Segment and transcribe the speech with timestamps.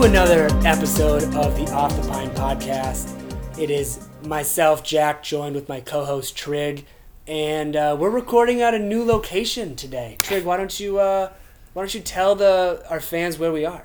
[0.00, 3.12] to another episode of the Off the Pine podcast.
[3.58, 6.86] It is myself, Jack, joined with my co-host Trig,
[7.26, 10.16] and uh, we're recording at a new location today.
[10.20, 11.30] Trig, why don't you uh,
[11.74, 13.84] why don't you tell the our fans where we are?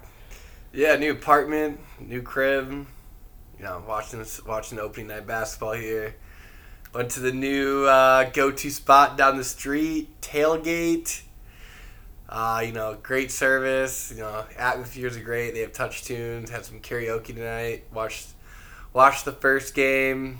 [0.71, 2.71] Yeah, new apartment, new crib.
[3.57, 6.15] You know, watching watching opening night basketball here.
[6.93, 11.23] Went to the new uh, go-to spot down the street, tailgate.
[12.27, 14.11] Uh, you know, great service.
[14.11, 15.53] You know, atmospheres are great.
[15.53, 16.49] They have touch tunes.
[16.49, 17.83] Had some karaoke tonight.
[17.93, 18.29] Watched
[18.93, 20.39] watched the first game.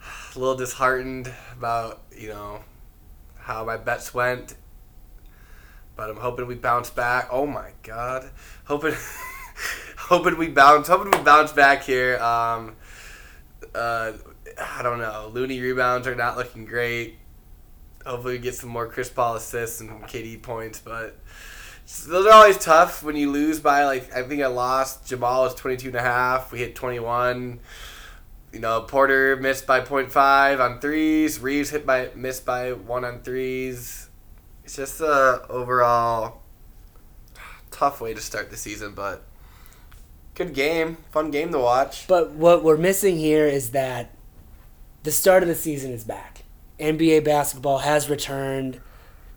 [0.34, 2.60] A little disheartened about you know
[3.38, 4.54] how my bets went,
[5.96, 7.28] but I'm hoping we bounce back.
[7.30, 8.28] Oh my god,
[8.64, 8.94] hoping
[9.96, 12.18] hoping we bounce hoping we bounce back here.
[12.18, 12.76] Um,
[13.74, 14.12] uh,
[14.58, 15.30] I don't know.
[15.32, 17.18] Looney rebounds are not looking great
[18.06, 21.18] hopefully we get some more Chris Paul assists and KD points, but
[22.06, 25.54] those are always tough when you lose by like I think I lost Jamal was
[25.54, 26.52] 22 and a half.
[26.52, 27.60] We hit 21.
[28.52, 31.40] You know, Porter missed by 0.5 on threes.
[31.40, 34.08] Reaves hit by missed by 1 on threes.
[34.64, 36.42] It's just a overall
[37.70, 39.24] tough way to start the season, but
[40.34, 42.06] good game, fun game to watch.
[42.08, 44.10] But what we're missing here is that
[45.02, 46.35] the start of the season is back.
[46.78, 48.80] NBA basketball has returned.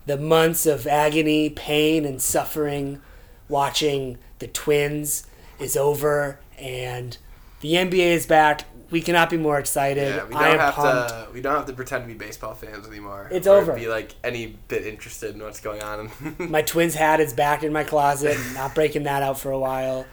[0.06, 3.00] The months of agony, pain, and suffering
[3.48, 5.26] watching the Twins
[5.58, 7.16] is over, and
[7.60, 8.64] the NBA is back.
[8.90, 10.16] We cannot be more excited.
[10.16, 11.08] Yeah, we don't am have pumped.
[11.10, 11.28] to.
[11.32, 13.28] We don't have to pretend to be baseball fans anymore.
[13.30, 13.74] It's over.
[13.74, 16.10] Be like any bit interested in what's going on.
[16.38, 18.36] my Twins hat is back in my closet.
[18.54, 20.06] Not breaking that out for a while,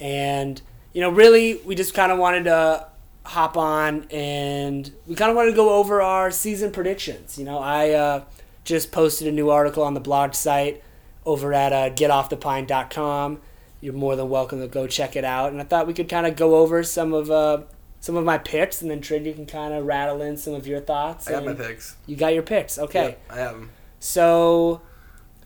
[0.00, 0.60] and
[0.92, 2.88] you know, really, we just kind of wanted to
[3.26, 7.36] hop on and we kind of wanted to go over our season predictions.
[7.38, 8.24] You know, I uh,
[8.64, 10.82] just posted a new article on the blog site
[11.24, 13.40] over at uh, getoffthepine.com.
[13.80, 15.52] You're more than welcome to go check it out.
[15.52, 17.62] And I thought we could kind of go over some of uh,
[18.00, 20.66] some of my picks, and then Trig, you can kind of rattle in some of
[20.66, 21.26] your thoughts.
[21.28, 21.96] I got my picks.
[22.06, 23.04] You got your picks, okay?
[23.04, 23.70] Yep, I have 'em.
[23.98, 24.80] So,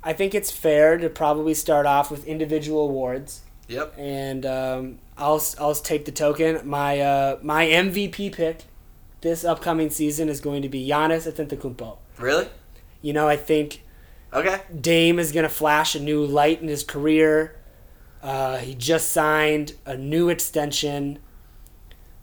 [0.02, 3.94] I think it's fair to probably start off with individual awards, Yep.
[3.96, 6.66] and um, I'll I'll take the token.
[6.68, 8.64] My uh, my MVP pick
[9.20, 11.98] this upcoming season is going to be Giannis Antetokounmpo.
[12.18, 12.48] Really?
[13.02, 13.82] You know, I think
[14.32, 14.60] Okay.
[14.80, 17.56] Dame is going to flash a new light in his career.
[18.22, 21.18] Uh, he just signed a new extension.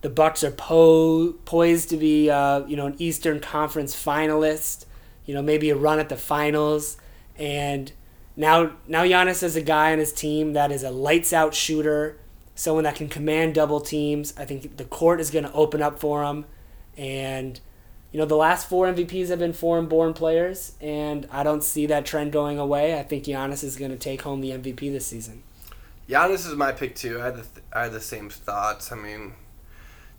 [0.02, 4.85] The Bucks are po- poised to be, uh, you know, an Eastern Conference finalist.
[5.25, 6.97] You know, maybe a run at the finals.
[7.35, 7.91] And
[8.38, 12.18] now, now Giannis is a guy on his team that is a lights out shooter,
[12.57, 14.34] someone that can command double teams.
[14.35, 16.45] I think the court is going to open up for him,
[16.97, 17.59] and
[18.12, 21.85] you know, the last four MVPs have been foreign born players, and I don't see
[21.85, 23.00] that trend going away.
[23.00, 25.44] I think Giannis is going to take home the MVP this season.
[26.09, 27.22] Giannis is my pick too.
[27.22, 28.91] I had the th- I had the same thoughts.
[28.91, 29.34] I mean,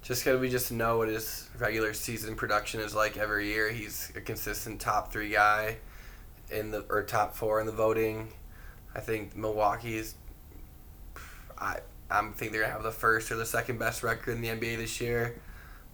[0.02, 3.70] just because we just know what his regular season production is like every year.
[3.70, 5.78] He's a consistent top three guy
[6.52, 8.28] in the or top four in the voting.
[8.94, 10.14] I think Milwaukee's.
[11.58, 14.48] I I think they're gonna have the first or the second best record in the
[14.48, 15.36] NBA this year.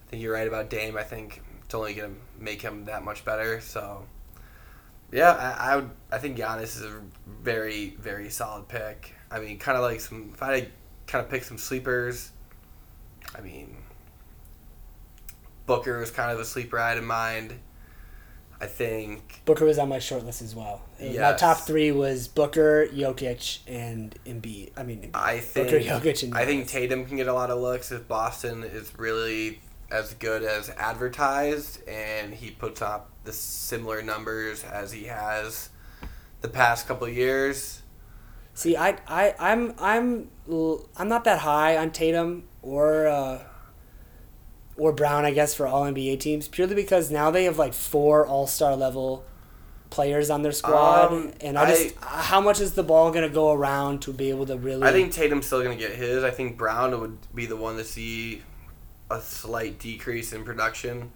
[0.05, 0.97] I think you're right about Dame.
[0.97, 3.59] I think it's only gonna make him that much better.
[3.61, 4.05] So.
[5.11, 5.89] Yeah, I, I would.
[6.11, 7.01] I think Giannis is a
[7.41, 9.15] very, very solid pick.
[9.29, 10.31] I mean, kind of like some.
[10.33, 10.67] If I
[11.07, 12.31] kind of pick some sleepers,
[13.35, 13.75] I mean,
[15.65, 17.53] Booker was kind of a sleeper I had in mind.
[18.65, 19.41] I think.
[19.45, 20.81] Booker was on my short list as well.
[20.99, 24.71] My top three was Booker, Jokic, and Embiid.
[24.75, 25.67] I mean, I think.
[25.67, 28.91] Booker, Jokic, and I think Tatum can get a lot of looks if Boston is
[28.97, 29.59] really
[29.91, 35.69] as good as advertised, and he puts up the similar numbers as he has
[36.41, 37.83] the past couple of years.
[38.55, 40.29] See, I, I, I'm, I'm,
[40.97, 43.43] I'm not that high on Tatum or, uh,
[44.77, 48.25] or Brown, I guess, for all NBA teams, purely because now they have like four
[48.25, 49.23] All Star level
[49.89, 53.53] players on their squad, Um, and I just, how much is the ball gonna go
[53.53, 54.83] around to be able to really?
[54.83, 56.23] I think Tatum's still going to get his.
[56.23, 58.41] I think Brown would be the one to see
[59.09, 61.11] a slight decrease in production,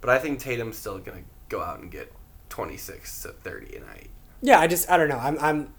[0.00, 2.12] but I think Tatum's still going to go out and get
[2.50, 4.10] 26 to 30 a night.
[4.42, 5.18] Yeah, I just, I don't know.
[5.18, 5.72] I'm, I'm.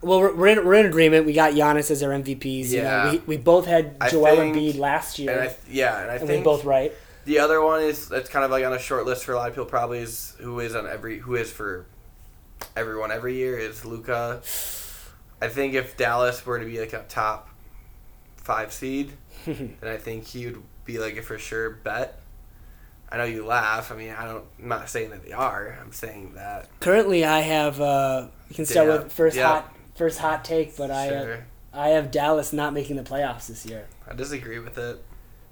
[0.00, 1.26] Well, we're, we're in we're in agreement.
[1.26, 2.68] We got Giannis as our MVPs.
[2.70, 3.04] You Yeah.
[3.04, 6.10] know, we, we both had I Joel think- Embiid last year, And I yeah, and
[6.10, 6.92] I we think both right.
[7.24, 9.48] the other one is that's kind of like on a short list for a lot
[9.48, 11.86] of people probably is who is on every who is for
[12.76, 14.40] everyone every year is Luka.
[15.40, 17.48] I think if Dallas were to be like a top
[18.36, 19.12] five seed,
[19.46, 22.20] then I think he would be like a for sure bet.
[23.10, 23.90] I know you laugh.
[23.90, 24.44] I mean, I don't.
[24.60, 25.78] I'm not saying that they are.
[25.80, 26.68] I'm saying that.
[26.80, 27.80] Currently, I have.
[27.80, 29.46] Uh, we can start Yeah, with first yeah.
[29.46, 31.46] hot first hot take, but I Sure.
[31.72, 33.86] I have Dallas not making the playoffs this year.
[34.10, 35.04] I disagree with it.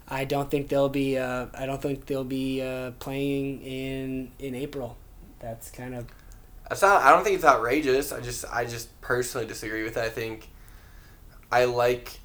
[0.08, 1.18] I don't think they'll be.
[1.18, 4.96] Uh, I don't think they'll be uh, playing in in April.
[5.40, 6.06] That's kind of.
[6.68, 7.02] That's not.
[7.02, 8.12] I don't think it's outrageous.
[8.12, 8.44] I just.
[8.50, 10.04] I just personally disagree with it.
[10.04, 10.48] I think.
[11.50, 12.20] I like.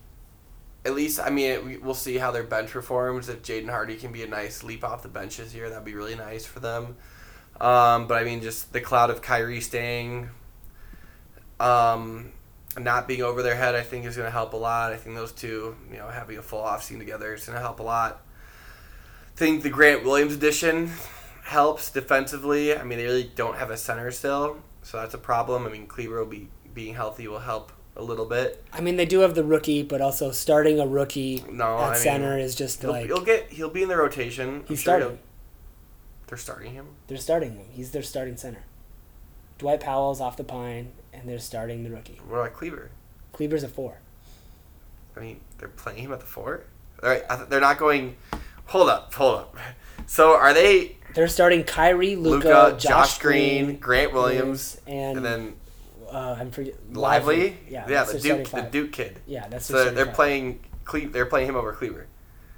[0.84, 3.30] At least, I mean, we- we'll see how their bench performs.
[3.30, 5.94] If Jaden Hardy can be a nice leap off the bench this year, that'd be
[5.94, 6.98] really nice for them.
[7.60, 10.30] Um, but I mean, just the cloud of Kyrie staying,
[11.62, 12.32] um,
[12.78, 14.92] not being over their head, I think is going to help a lot.
[14.92, 17.62] I think those two, you know, having a full off season together is going to
[17.62, 18.22] help a lot.
[19.34, 20.92] I think the Grant Williams addition
[21.44, 22.76] helps defensively.
[22.76, 25.66] I mean, they really don't have a center still, so that's a problem.
[25.66, 28.64] I mean, Kleber will be being healthy will help a little bit.
[28.72, 31.92] I mean, they do have the rookie, but also starting a rookie No, at I
[31.92, 34.64] mean, center is just He'll, like he'll get he'll be in the rotation.
[34.68, 35.20] He's sure starting.
[36.28, 36.88] They're starting him.
[37.08, 37.66] They're starting him.
[37.72, 38.64] He's their starting center.
[39.58, 42.20] Dwight Powell's off the pine, and they're starting the rookie.
[42.28, 42.90] What about Kleber?
[43.34, 43.98] Kleber's a four.
[45.16, 46.64] I mean, they're playing him at the four.
[47.04, 48.16] All right, th- they're not going.
[48.68, 49.58] Hold up, hold up.
[50.08, 55.26] So are they They're starting Kyrie, Luka, Josh, Josh Green, Green, Grant Williams, and, and
[55.26, 55.54] then
[56.12, 57.58] uh, I'm forget Lively?
[57.70, 58.62] Yeah, yeah, the Duke, the.
[58.64, 59.20] Duke kid.
[59.26, 62.08] Yeah, that's So they're, playing Cle- They're playing him over Kleber.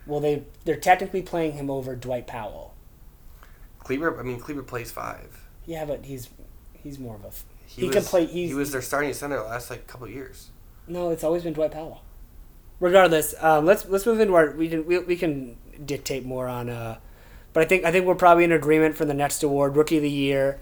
[0.05, 2.73] Well, they they're technically playing him over Dwight Powell.
[3.79, 5.45] Kleber, I mean, Kleber plays five.
[5.65, 6.29] Yeah, but he's
[6.73, 7.29] he's more of a.
[7.73, 9.87] f- He, He was, can play- he's- he was their starting center the last like
[9.87, 10.49] couple years.
[10.87, 12.01] No, it's always been Dwight Powell.
[12.79, 15.55] Regardless, um, let's let's move into our we can we, we can
[15.85, 16.69] dictate more on.
[16.69, 16.97] Uh,
[17.53, 20.03] but I think I think we're probably in agreement for the next award, Rookie of
[20.03, 20.59] the Year.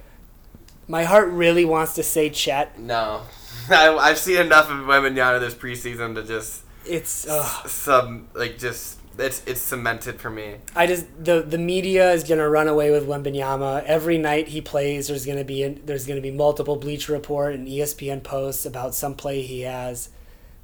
[0.88, 2.78] My heart really wants to say Chet.
[2.78, 3.22] No,
[3.69, 9.00] I, I've seen enough of Wembanyama this preseason to just It's uh, some like just
[9.18, 10.56] it's it's cemented for me.
[10.75, 13.84] I just the the media is gonna run away with Wembanyama.
[13.84, 18.24] Every night he plays, there's gonna be there's gonna be multiple Bleacher Report and ESPN
[18.24, 20.10] posts about some play he has.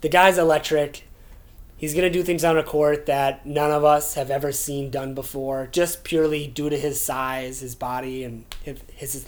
[0.01, 1.03] The guy's electric.
[1.75, 5.13] He's gonna do things on a court that none of us have ever seen done
[5.13, 9.25] before, just purely due to his size, his body, and his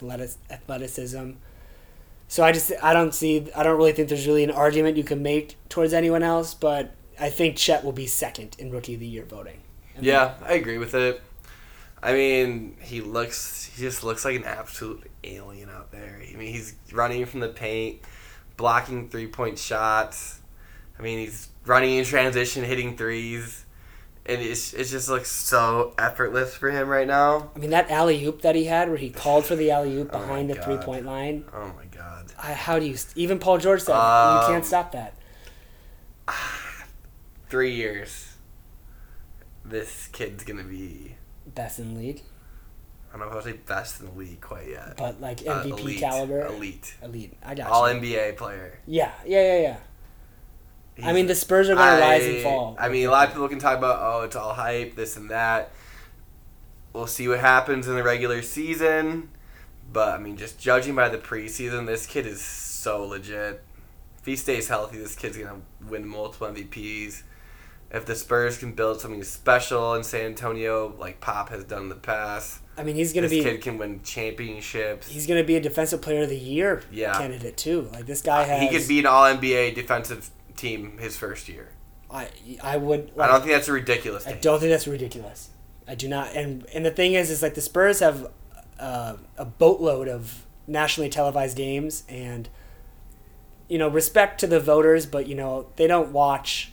[0.50, 1.32] athleticism.
[2.28, 5.04] So I just I don't see I don't really think there's really an argument you
[5.04, 9.00] can make towards anyone else, but I think Chet will be second in Rookie of
[9.00, 9.60] the Year voting.
[9.96, 11.22] And Yeah, I agree with it.
[12.02, 16.22] I mean, he looks he just looks like an absolute alien out there.
[16.22, 18.00] I mean, he's running from the paint,
[18.56, 20.40] blocking three point shots.
[20.98, 23.66] I mean, he's running in transition, hitting threes.
[24.26, 27.50] And it's, it just looks so effortless for him right now.
[27.56, 30.10] I mean, that alley oop that he had, where he called for the alley oop
[30.14, 31.46] Oh behind the three point line.
[31.52, 32.28] Oh my god.
[32.38, 32.96] I, how do you?
[33.16, 35.16] Even Paul George said you Um, can't stop that.
[37.50, 38.36] Three years.
[39.66, 41.16] This kid's gonna be
[41.48, 42.22] Best in the league,
[43.10, 44.96] I don't know if I'll say best in the league quite yet.
[44.98, 46.96] but like Uh, MVP elite, caliber, Elite.
[47.02, 47.34] elite.
[47.44, 48.00] I got All you.
[48.00, 48.80] NBA player.
[48.86, 49.78] Yeah, yeah, yeah, yeah.
[51.08, 52.76] I mean, the Spurs are going to rise and fall.
[52.78, 55.30] I mean, a lot of people can talk about, oh, it's all hype, this and
[55.32, 55.72] that.
[56.92, 59.30] We'll see what happens in the regular season.
[59.94, 63.64] But, I mean, just judging by the preseason, this kid is so legit.
[64.20, 67.24] If he stays healthy, this kid's going to win multiple MVPs.
[67.92, 71.90] If the Spurs can build something special in San Antonio, like Pop has done in
[71.90, 75.08] the past, I mean, he's going to this be This kid can win championships.
[75.10, 77.18] he's going to be a defensive player of the year Yeah.
[77.18, 77.90] candidate too.
[77.92, 78.62] Like this guy has.
[78.62, 81.70] he could be an All NBA defensive team his first year.
[82.12, 82.30] I
[82.64, 83.12] I would.
[83.18, 85.50] I don't think that's a ridiculous I don't think that's ridiculous.
[85.88, 86.36] I do not.
[86.36, 88.28] And and the thing is, is like the Spurs have
[88.80, 92.50] uh, a boatload of nationally televised games, and
[93.68, 96.72] you know, respect to the voters, but you know, they don't watch.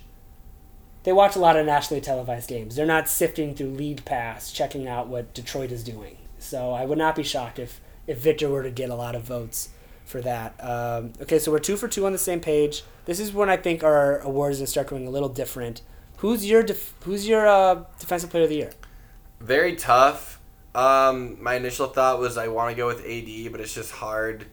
[1.06, 2.74] They watch a lot of nationally televised games.
[2.74, 6.16] They're not sifting through League Pass, checking out what Detroit is doing.
[6.40, 9.22] So I would not be shocked if if Victor were to get a lot of
[9.22, 9.68] votes
[10.04, 10.56] for that.
[10.58, 12.82] Um, okay, so we're two for two on the same page.
[13.04, 15.80] This is when I think our awards will start going a little different.
[16.16, 18.72] Who's your def- Who's your uh, defensive player of the year?
[19.38, 20.40] Very tough.
[20.74, 24.46] Um, my initial thought was I want to go with AD, but it's just hard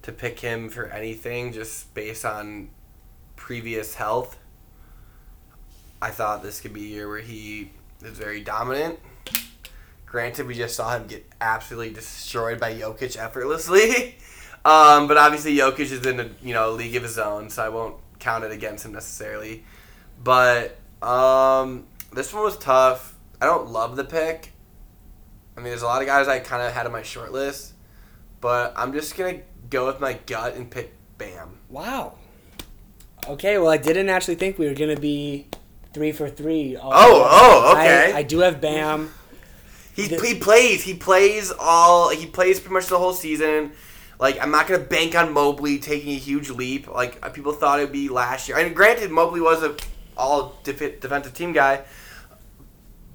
[0.00, 2.70] to pick him for anything just based on
[3.36, 4.38] previous health.
[6.02, 7.70] I thought this could be a year where he
[8.02, 8.98] is very dominant.
[10.04, 14.16] Granted, we just saw him get absolutely destroyed by Jokic effortlessly.
[14.64, 17.68] Um, but obviously, Jokic is in a you know league of his own, so I
[17.68, 19.64] won't count it against him necessarily.
[20.22, 23.16] But um, this one was tough.
[23.40, 24.52] I don't love the pick.
[25.56, 27.72] I mean, there's a lot of guys I kind of had on my short list,
[28.40, 31.58] but I'm just gonna go with my gut and pick Bam.
[31.68, 32.14] Wow.
[33.26, 35.48] Okay, well, I didn't actually think we were gonna be
[35.94, 36.76] three for three.
[36.76, 38.12] all Oh, oh, okay.
[38.12, 39.10] I, I do have Bam.
[39.94, 40.82] He, The- he plays.
[40.84, 42.10] He plays all.
[42.10, 43.72] He plays pretty much the whole season.
[44.18, 46.86] Like I'm not gonna bank on Mobley taking a huge leap.
[46.88, 48.56] Like uh, people thought it'd be last year.
[48.58, 49.76] And granted, Mobley was a
[50.16, 51.82] all def- defensive team guy,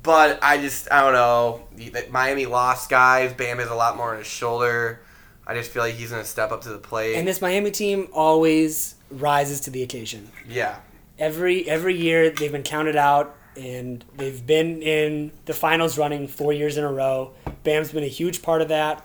[0.04, 1.68] but I just I don't know.
[2.10, 3.34] Miami lost guys.
[3.34, 5.02] Bam has a lot more on his shoulder.
[5.46, 7.16] I just feel like he's gonna step up to the plate.
[7.16, 10.30] And this Miami team always rises to the occasion.
[10.48, 10.78] yeah,
[11.20, 16.54] Every every year they've been counted out and they've been in the finals running four
[16.54, 17.34] years in a row.
[17.64, 19.04] Bam's been a huge part of that.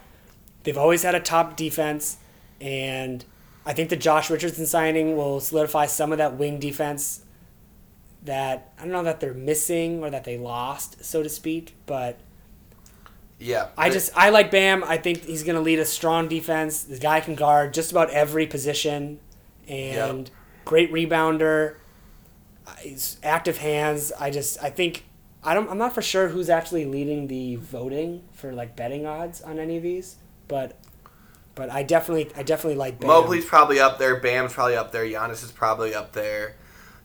[0.63, 2.19] They've always had a top defense,
[2.61, 3.25] and
[3.67, 7.25] I think the Josh Richardson signing will solidify some of that wing defense
[8.23, 11.75] that I don't know that they're missing or that they lost, so to speak.
[11.87, 12.21] But
[13.39, 13.69] yeah.
[13.77, 14.85] I just I like Bam.
[14.85, 16.85] I think he's going to lead a strong defense.
[16.85, 19.19] The guy can guard just about every position,
[19.67, 20.31] and
[20.65, 21.77] great rebounder.
[22.81, 24.13] He's active hands.
[24.19, 25.05] I just I think
[25.43, 29.41] I don't I'm not for sure who's actually leading the voting for like betting odds
[29.43, 30.17] on any of these,
[30.49, 30.79] but
[31.55, 33.09] but I definitely I definitely like Bam.
[33.09, 34.17] Mobley's probably up there.
[34.21, 35.05] Bam's probably up there.
[35.05, 36.57] Giannis is probably up there.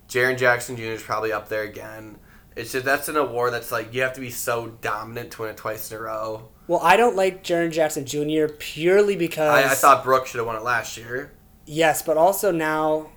[0.08, 0.84] Jaren Jackson Jr.
[0.84, 2.18] is probably up there again.
[2.56, 5.52] It's just that's an award that's like you have to be so dominant to win
[5.52, 6.50] it twice in a row.
[6.68, 8.52] Well, I don't like Jaren Jackson Jr.
[8.58, 11.34] purely because I, I thought Brook should have won it last year.
[11.66, 13.12] Yes, but also now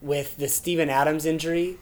[0.00, 1.78] with the Steven Adams injury,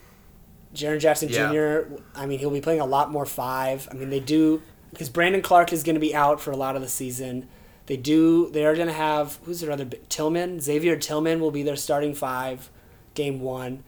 [0.75, 1.51] Jaren Jackson Yeah.
[1.51, 1.93] Jr.
[2.15, 3.87] I mean, he'll be playing a lot more five.
[3.91, 6.75] I mean, they do because Brandon Clarke is going to be out for a lot
[6.75, 7.47] of the season.
[7.87, 8.49] They do.
[8.49, 10.59] They are going to have who's their other Tillman?
[10.59, 12.69] Xavier Tillman will be their starting five,
[13.13, 13.83] game one.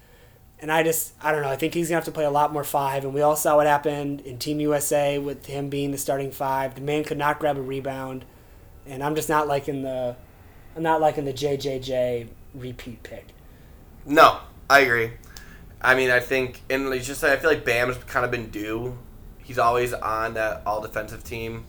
[0.60, 1.50] And I just I don't know.
[1.50, 3.03] I think he's gonna have to play a lot more five.
[3.03, 6.74] And we all saw what happened in Team USA with him being the starting five.
[6.74, 8.25] The man could not grab a rebound,
[8.88, 10.15] and I'm just not liking the
[10.75, 13.27] I'm not liking the JJJ repeat pick.
[14.06, 14.39] No,
[14.70, 15.12] I agree.
[15.81, 18.98] I mean, I think, and it's just I feel like Bam's kind of been due.
[19.43, 21.65] He's always on that all defensive team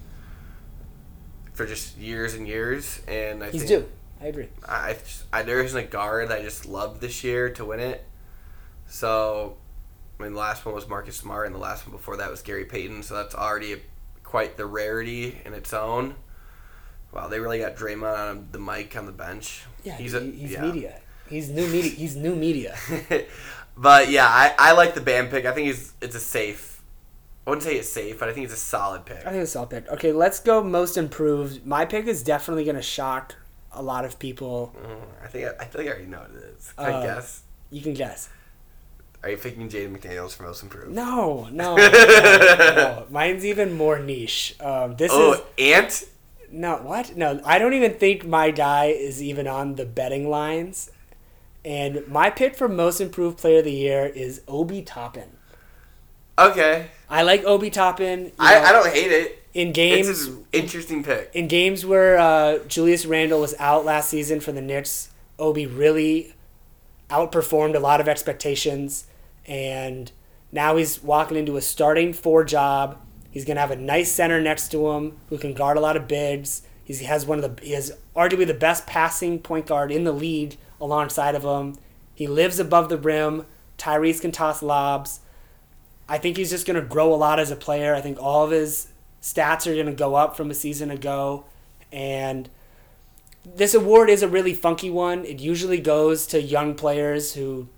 [1.53, 3.89] for just years and years, and I He's think due.
[4.21, 4.49] I agree.
[4.67, 4.97] I,
[5.33, 8.05] I there isn't a guard I just loved this year to win it.
[8.87, 9.57] So,
[10.19, 12.43] I mean, the last one was Marcus Smart, and the last one before that was
[12.43, 13.03] Gary Payton.
[13.03, 13.79] So that's already a,
[14.25, 16.15] quite the rarity in its own.
[17.13, 19.65] Wow, they really got Draymond on the mic on the bench.
[19.85, 20.63] Yeah, he's a he's yeah.
[20.63, 21.01] media.
[21.29, 21.91] He's new media.
[21.91, 22.77] He's new media.
[23.79, 25.47] but yeah, I, I like the Bam pick.
[25.47, 26.83] I think he's it's a safe.
[27.47, 29.19] I wouldn't say it's safe, but I think it's a solid pick.
[29.25, 29.89] I think it's a solid pick.
[29.89, 31.65] Okay, let's go most improved.
[31.65, 33.37] My pick is definitely going to shock
[33.73, 34.75] a lot of people.
[34.79, 36.73] Mm, I think I, I feel like I already know what it is.
[36.77, 37.43] Can Uh, I guess?
[37.71, 38.29] You can guess.
[39.23, 40.95] Are you picking Jaden McDaniels for most improved?
[40.95, 43.07] No, no, no, no.
[43.11, 44.55] Mine's even more niche.
[44.61, 46.05] Um, this is Oh, Ant.
[46.53, 47.17] no what?
[47.17, 50.91] No, I don't even think my guy is even on the betting lines.
[51.65, 55.29] And my pick for most improved player of the year is Obi Toppin.
[56.39, 58.31] Okay, I like Obi Toppin.
[58.39, 59.43] I, know, I don't hate it.
[59.55, 60.27] in It's games.
[60.27, 61.31] an interesting pick.
[61.35, 66.35] in games where uh, Julius Randle was out last season for the Knicks, Obi really
[67.11, 69.07] outperformed a lot of expectations,
[69.47, 70.13] and
[70.53, 72.99] now he's walking into a starting four job.
[73.33, 76.07] He's gonna have a nice center next to him who can guard a lot of
[76.07, 76.63] bigs.
[76.89, 80.05] He's, he has one of the he has arguably the best passing point guard in
[80.05, 81.77] the league alongside of him.
[82.15, 83.45] He lives above the rim.
[83.77, 85.21] Tyrese can toss lobs.
[86.09, 87.95] I think he's just going to grow a lot as a player.
[87.95, 88.89] I think all of his
[89.21, 91.45] stats are going to go up from a season ago.
[91.93, 92.49] And
[93.45, 95.27] this award is a really funky one.
[95.27, 97.69] It usually goes to young players who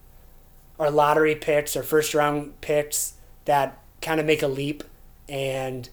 [0.79, 3.14] are lottery picks or first round picks
[3.47, 4.85] that kind of make a leap.
[5.29, 5.88] And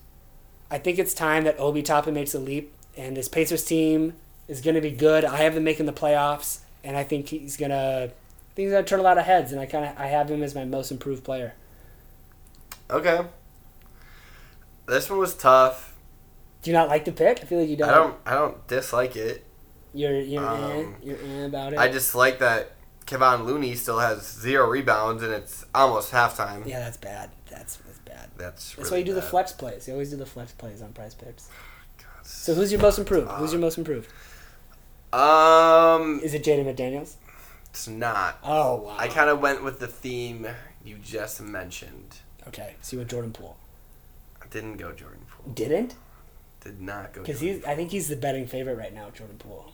[0.70, 2.72] I think it's time that Obi Toppin makes a leap.
[2.98, 4.14] And this Pacers team
[4.48, 5.24] is going to be good.
[5.24, 6.60] I have them making the playoffs.
[6.84, 8.12] And I think he's going to.
[8.12, 10.32] I think he's gonna turn a lot of heads, and I kind of I have
[10.32, 11.54] him as my most improved player.
[12.90, 13.22] Okay.
[14.88, 15.94] This one was tough.
[16.64, 17.40] Do you not like the pick?
[17.42, 17.90] I feel like you don't.
[17.90, 18.16] I don't.
[18.26, 19.46] I don't dislike it.
[19.94, 21.80] You're you're Um, in, you're in about it.
[21.80, 22.72] I just like that
[23.06, 26.66] Kevon Looney still has zero rebounds and it's almost halftime.
[26.66, 27.30] yeah, that's bad.
[27.50, 28.30] That's that's bad.
[28.38, 29.88] That's That's really why you do the flex plays.
[29.88, 31.50] You always do the flex plays on Prize Picks.
[32.48, 33.30] So who's your most improved?
[33.32, 34.10] Who's your most improved?
[35.12, 37.16] Um, Is it Jaden McDaniels?
[37.70, 38.40] it's not.
[38.42, 38.96] Oh wow.
[38.98, 40.48] I kind of went with the theme
[40.82, 42.20] you just mentioned.
[42.48, 42.76] okay.
[42.82, 43.58] So you went Jordan Poole.
[44.42, 45.52] I didn't go Jordan Poole.
[45.56, 45.96] Didn't?
[46.62, 47.20] Did not go.
[47.24, 49.74] Because Jordan he's I think he's the betting favorite right now, Jordan Poole.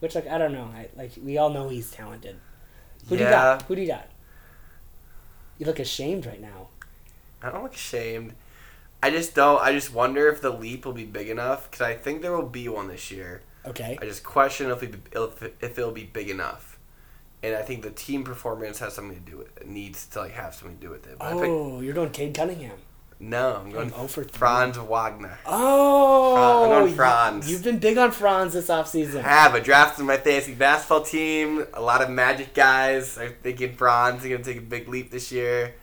[0.00, 0.70] Which like I don't know.
[0.76, 2.36] I like we all know he's talented.
[3.08, 3.30] Who do you Yeah.
[3.56, 3.62] got?
[3.62, 4.06] Who do you got?
[5.58, 6.68] You look ashamed right now.
[7.42, 8.34] I don't look ashamed.
[9.02, 9.60] I just don't.
[9.60, 12.48] I just wonder if the leap will be big enough because I think there will
[12.48, 13.42] be one this year.
[13.66, 13.98] Okay.
[14.00, 16.78] I just question if, it, if if it'll be big enough,
[17.42, 19.66] and I think the team performance has something to do with it.
[19.68, 21.18] Needs to like have something to do with it.
[21.18, 22.78] But Oh, you're doing Cade Cunningham.
[23.20, 25.38] No, I'm going I'm 0 for Franz Wagner.
[25.44, 27.50] Oh, I'm going Franz.
[27.50, 29.24] You've been big on Franz this offseason.
[29.24, 29.54] I have.
[29.54, 31.66] I drafted my fantasy basketball team.
[31.74, 33.18] A lot of Magic guys.
[33.18, 35.74] I'm thinking Franz is going to take a big leap this year.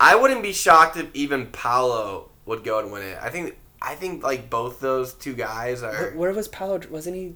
[0.00, 3.18] I wouldn't be shocked if even Paolo would go and win it.
[3.20, 3.56] I think.
[3.80, 6.16] I think like both those two guys Where, are.
[6.16, 6.80] where was Paolo?
[6.88, 7.34] Wasn't he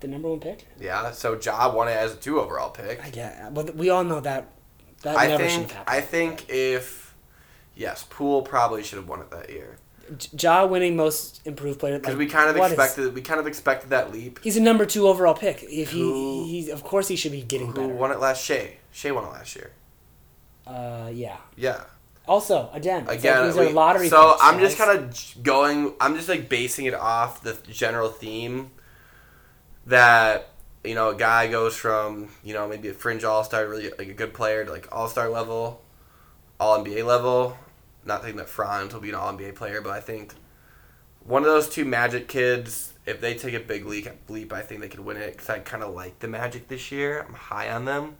[0.00, 0.66] the number one pick?
[0.78, 1.12] Yeah.
[1.12, 3.02] So Ja won it as a two overall pick.
[3.02, 3.52] I get.
[3.52, 4.48] Well, we all know that.
[5.02, 5.70] That I never should think.
[5.70, 5.96] have happened.
[5.96, 7.14] I think if.
[7.74, 9.78] Yes, Poole probably should have won it that year
[10.38, 11.98] Ja winning most improved player.
[11.98, 13.14] because like, we kind of what is- expected.
[13.14, 14.40] we kind of expected that leap.
[14.42, 15.62] he's a number two overall pick.
[15.62, 17.88] If Who- he, he's of course he should be getting Who better.
[17.88, 18.42] won it last?
[18.44, 18.78] Shai.
[18.90, 19.70] Shai won it last year.
[20.68, 21.36] Uh, yeah.
[21.56, 21.84] Yeah.
[22.26, 24.08] Also, again, Again, like these we- are lottery.
[24.10, 25.94] so picks, I'm just kind of going.
[25.98, 28.70] I'm just like basing it off the general theme
[29.86, 30.50] that
[30.84, 34.08] you know a guy goes from you know maybe a fringe all star, really like
[34.08, 35.82] a good player, to like all star level,
[36.60, 37.56] all NBA level.
[38.04, 40.34] Not thinking that Franz will be an all NBA player, but I think
[41.24, 44.80] one of those two Magic kids, if they take a big leap, leap I think
[44.80, 47.24] they could win it because I kind of like the Magic this year.
[47.26, 48.16] I'm high on them.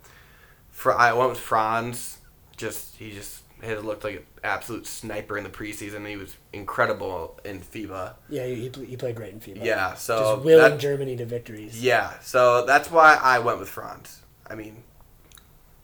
[0.70, 2.17] For I went with Franz.
[2.58, 6.06] Just he just has looked like an absolute sniper in the preseason.
[6.06, 8.14] He was incredible in FIBA.
[8.28, 9.64] Yeah, he, he played great in FIBA.
[9.64, 11.82] Yeah, so just willing that- Germany to victories.
[11.82, 14.22] yeah, so that's why I went with Franz.
[14.46, 14.82] I mean,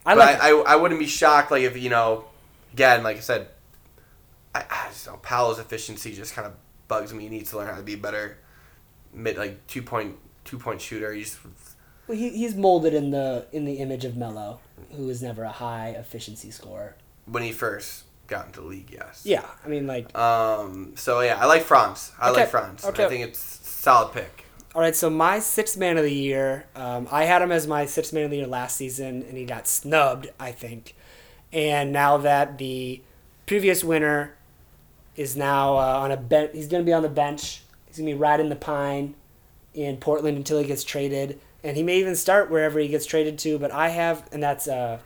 [0.06, 0.40] I like.
[0.40, 2.26] I, I, I wouldn't be shocked like if you know,
[2.72, 3.48] again, like I said,
[4.54, 6.54] I, I just know Paolo's efficiency just kind of
[6.88, 7.24] bugs me.
[7.24, 8.38] He needs to learn how to be better,
[9.12, 11.12] mid like two point two point shooter.
[11.12, 11.38] He's
[12.06, 14.60] well, he, he's molded in the in the image of Melo,
[14.96, 16.96] who was never a high efficiency scorer.
[17.26, 19.22] when he first got into the league, yes.
[19.24, 20.92] Yeah, I mean, like, Um.
[20.96, 22.12] So yeah, I like Franz.
[22.20, 22.84] I Okay, like Franz.
[22.84, 23.04] okay.
[23.04, 24.44] I think it's solid pick.
[24.74, 24.96] all right.
[24.96, 28.24] So my sixth man of the year, um, I had him as my sixth man
[28.24, 30.94] of the year last season, and he got snubbed, I think.
[31.52, 33.00] And now that the
[33.46, 34.34] previous winner
[35.16, 37.62] is now uh, on a bench, he's going to be on the bench.
[37.86, 39.14] He's going to be riding the pine
[39.74, 43.38] in Portland until he gets traded, and he may even start wherever he gets traded
[43.40, 43.58] to.
[43.58, 45.00] But I have, and that's uh,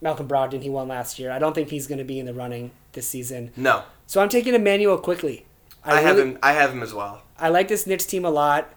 [0.00, 0.62] Malcolm Brogdon.
[0.62, 1.30] He won last year.
[1.30, 3.52] I don't think he's going to be in the running this season.
[3.56, 5.44] No, So I'm taking Immanuel Quickley.
[5.84, 6.38] I, have really- him.
[6.42, 7.22] I have him as well.
[7.38, 8.72] I like this Knicks team a lot,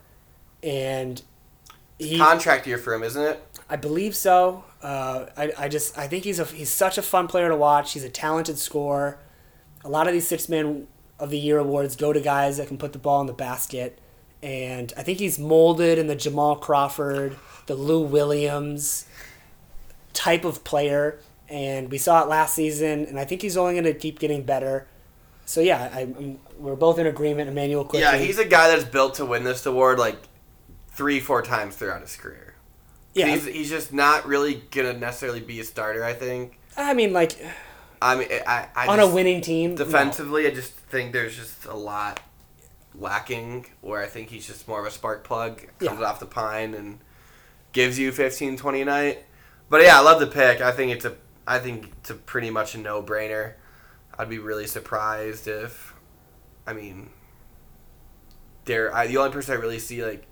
[0.64, 1.22] and
[2.00, 3.60] he, Contract year for him, isn't it?
[3.70, 4.64] I believe so.
[4.82, 7.94] Uh, I, I just I think he's a he's such a fun player to watch.
[7.94, 9.20] He's a talented scorer.
[9.84, 10.88] A lot of these six man
[11.20, 14.00] of the year awards go to guys that can put the ball in the basket,
[14.42, 19.06] and I think he's molded in the Jamal Crawford, the Lou Williams
[20.14, 21.20] type of player.
[21.48, 24.44] And we saw it last season, and I think he's only going to keep getting
[24.44, 24.88] better.
[25.46, 27.50] So yeah, I, I'm, we're both in agreement.
[27.50, 28.02] Immanuel Quickley.
[28.02, 30.18] Yeah, he's a guy that's built to win this award like
[30.90, 32.56] three, four times throughout his career.
[33.14, 33.28] yeah.
[33.28, 36.04] He's, he's just not really gonna necessarily be a starter.
[36.04, 36.60] I think.
[36.76, 37.38] I mean, like
[38.02, 39.78] I mean, I, I on just, a winning team, no.
[39.78, 42.20] defensively, I just think there's just a lot
[43.00, 43.66] lacking.
[43.82, 45.62] Where I think he's just more of a spark plug.
[45.80, 46.06] Comes Yeah.
[46.08, 47.00] off the pine and
[47.74, 49.26] gives you 15, 20 a night.
[49.70, 50.62] But yeah, I love the pick.
[50.62, 51.16] I think it's a,
[51.48, 53.54] I think it's a pretty much a no brainer.
[54.18, 55.94] I'd be really surprised if,
[56.66, 57.10] I mean,
[58.66, 58.96] there.
[58.96, 60.26] I, the only person I really see like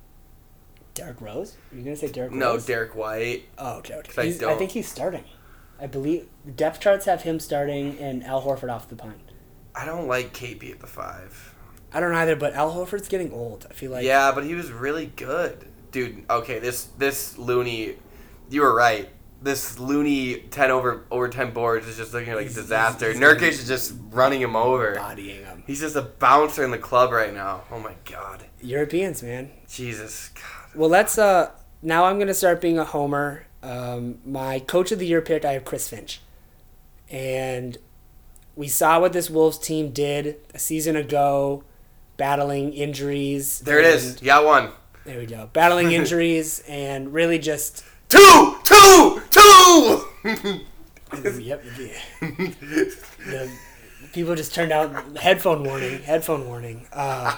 [0.93, 1.57] Derrick Rose?
[1.71, 2.39] Are you gonna say Derrick Rose?
[2.39, 2.57] no?
[2.59, 3.45] Derrick White.
[3.57, 4.11] Oh, okay, okay.
[4.45, 5.23] I I, think he's starting.
[5.81, 9.21] I believe depth charts have him starting and Al Horford off the pine.
[9.75, 11.52] I don't like KP at the five.
[11.93, 13.67] I don't either, but Al Horford's getting old.
[13.69, 16.23] I feel like yeah, but he was really good, dude.
[16.29, 17.95] Okay, this this Looney,
[18.49, 19.09] you were right.
[19.41, 23.11] This Looney ten over over ten boards is just looking like a He's- disaster.
[23.11, 24.95] he's- Nurkic is just running him over.
[24.95, 25.63] bodying him.
[25.67, 27.63] He's just a bouncer in the club right now.
[27.71, 29.51] Oh my god, Europeans, man.
[29.67, 30.75] Jesus, God.
[30.75, 31.17] Well, let's.
[31.17, 31.51] Uh,
[31.81, 33.45] now I'm gonna start being a homer.
[33.61, 36.21] Um, my coach of the year pick, I have Chris Finch,
[37.09, 37.77] and
[38.55, 41.63] we saw what this Wolves team did a season ago,
[42.17, 43.59] battling injuries.
[43.59, 44.21] There it is.
[44.21, 44.71] You got one.
[45.05, 45.49] There we go.
[45.53, 47.83] Battling injuries and really just.
[48.09, 50.05] Two, two, two.
[51.41, 51.63] yep.
[53.23, 53.51] The
[54.13, 56.01] people just turned out headphone warning.
[56.03, 56.87] Headphone warning.
[56.93, 57.37] Uh,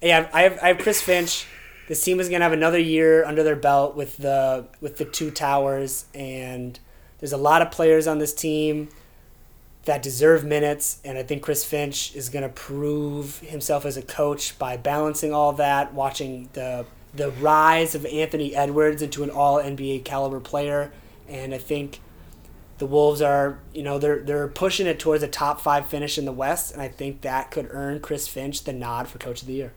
[0.00, 1.46] yeah, I have I have Chris Finch.
[1.88, 5.30] This team is gonna have another year under their belt with the with the two
[5.30, 6.78] towers, and
[7.18, 8.88] there's a lot of players on this team
[9.88, 14.58] that deserve minutes, and I think Chris Finch is gonna prove himself as a coach
[14.58, 20.04] by balancing all that, watching the the rise of Anthony Edwards into an All NBA
[20.04, 20.92] caliber player,
[21.26, 22.00] and I think
[22.76, 26.26] the Wolves are, you know, they're they're pushing it towards a top five finish in
[26.26, 29.48] the West, and I think that could earn Chris Finch the nod for Coach of
[29.48, 29.72] the Year.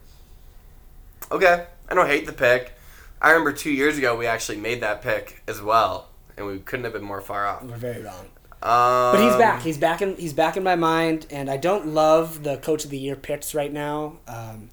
[1.31, 2.73] Okay, I don't hate the pick.
[3.21, 6.83] I remember two years ago we actually made that pick as well, and we couldn't
[6.83, 7.63] have been more far off.
[7.63, 8.27] We're very wrong.
[8.63, 9.61] Um, But he's back.
[9.63, 10.15] He's back in.
[10.17, 13.55] He's back in my mind, and I don't love the coach of the year picks
[13.55, 14.17] right now.
[14.27, 14.69] Um,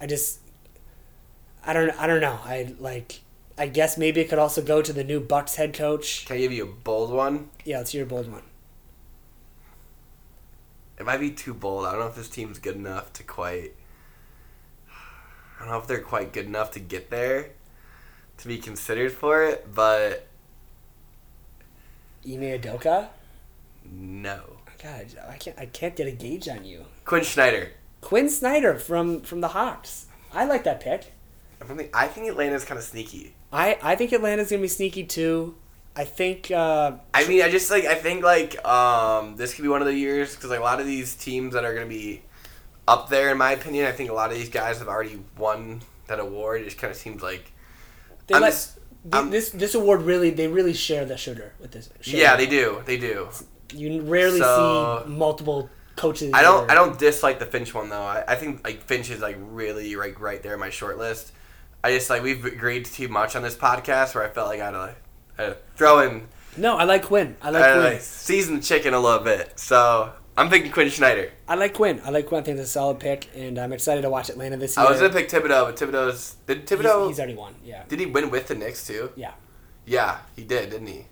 [0.00, 0.40] I just,
[1.64, 1.90] I don't.
[2.00, 2.40] I don't know.
[2.44, 3.20] I like.
[3.56, 6.24] I guess maybe it could also go to the new Bucks head coach.
[6.26, 7.50] Can I give you a bold one?
[7.64, 8.42] Yeah, let's hear a bold one.
[10.98, 11.84] It might be too bold.
[11.84, 13.74] I don't know if this team's good enough to quite.
[14.88, 17.50] I don't know if they're quite good enough to get there,
[18.38, 19.72] to be considered for it.
[19.72, 20.26] But
[22.26, 23.08] Ime Udoka.
[23.90, 24.40] no,
[24.82, 25.58] God, I can't.
[25.58, 26.84] I can't get a gauge on you.
[27.04, 27.70] Quinn Snyder.
[28.00, 30.06] Quinn Snyder from from the Hawks.
[30.32, 31.12] I like that pick.
[31.60, 33.34] I think I think Atlanta's kind of sneaky.
[33.52, 35.54] I I think Atlanta's gonna be sneaky too.
[35.94, 36.50] I think.
[36.50, 39.86] Uh, I mean, I just like I think like um this could be one of
[39.86, 42.22] the years because like a lot of these teams that are gonna be
[42.88, 43.86] up there in my opinion.
[43.86, 46.62] I think a lot of these guys have already won that award.
[46.62, 47.52] It just kind of seems like
[48.26, 48.78] they I'm let, just-
[49.12, 51.88] I'm- this this award really they really share the sugar with this.
[52.00, 53.28] share yeah, they do, they do.
[53.74, 56.30] You rarely So- see multiple coaches.
[56.34, 58.02] I don't I don't dislike the Finch one though.
[58.02, 61.32] I, I think like Finch is like really like right there in my short list.
[61.84, 64.66] I just like we've agreed too much on this podcast where I felt like I
[64.66, 64.96] had to, like,
[65.38, 67.36] I had to throw in No, I like Quinn.
[67.42, 67.84] I like I Quinn.
[67.94, 69.58] like, season chicken a little bit.
[69.58, 71.30] So I'm thinking Quinn Snyder.
[71.46, 72.00] I like Quinn.
[72.04, 72.40] I like Quinn.
[72.40, 74.86] I think it's a solid pick, and I'm excited to watch Atlanta this year.
[74.86, 77.54] I was gonna pick Thibodeau, but Thibodeau's did He's, Thibodeau he's already won.
[77.64, 77.82] Yeah.
[77.88, 79.10] did he win with the Knicks too?
[79.14, 79.32] Yeah.
[79.84, 81.04] Yeah, he did, didn't he?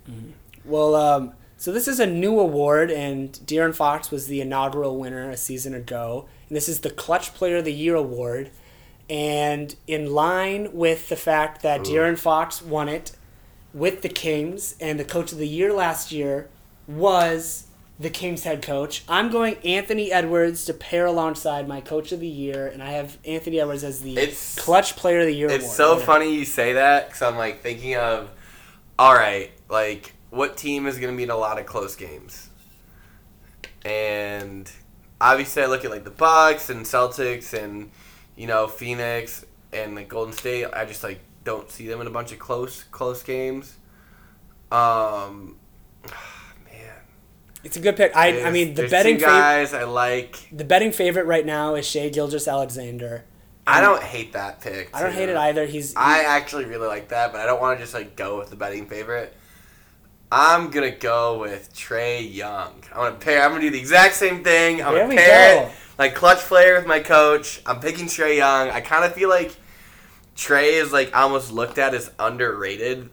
[0.64, 5.28] Well, um, so this is a new award, and De'Aaron Fox was the inaugural winner
[5.28, 6.26] a season ago.
[6.48, 8.50] And this is the Clutch Player of the Year award.
[9.09, 13.12] And in line with the fact that De'Aaron Fox won it
[13.74, 16.48] with the Kings, and the Coach of the Year last year
[16.87, 17.66] was
[18.00, 22.26] the Kings head coach, I'm going Anthony Edwards to pair alongside my Coach of the
[22.26, 25.64] Year, and I have Anthony Edwards as the It's- Clutch Player of the Year It's
[25.64, 25.76] award.
[25.76, 28.30] so funny you say that because I'm like thinking of,
[28.98, 32.48] all right, like what team is gonna be in a lot of close games,
[33.84, 34.70] and
[35.20, 37.90] obviously I look at like the Bucks and Celtics and
[38.36, 40.66] you know Phoenix and like Golden State.
[40.72, 43.76] I just like don't see them in a bunch of close close games.
[44.72, 45.56] Um,
[47.62, 48.16] It's a good pick.
[48.16, 50.48] I, I mean, the betting two guys I like.
[50.50, 53.24] The betting favorite right now is Shai Gilgeous-Alexander.
[53.66, 54.90] I don't hate that pick.
[54.94, 55.66] I don't hate it either.
[55.66, 58.50] He's I actually really like that, but I don't want to just like go with
[58.50, 59.36] the betting favorite.
[60.32, 62.82] I'm gonna go with Trae Young.
[62.92, 63.42] I'm gonna pair.
[63.42, 64.80] I'm gonna do the exact same thing.
[64.82, 65.66] I'm There gonna we pair go.
[65.68, 67.60] it like clutch player with my coach.
[67.66, 68.70] I'm picking Trae Young.
[68.70, 69.54] I kind of feel like
[70.36, 73.10] Trae is like almost looked at as underrated.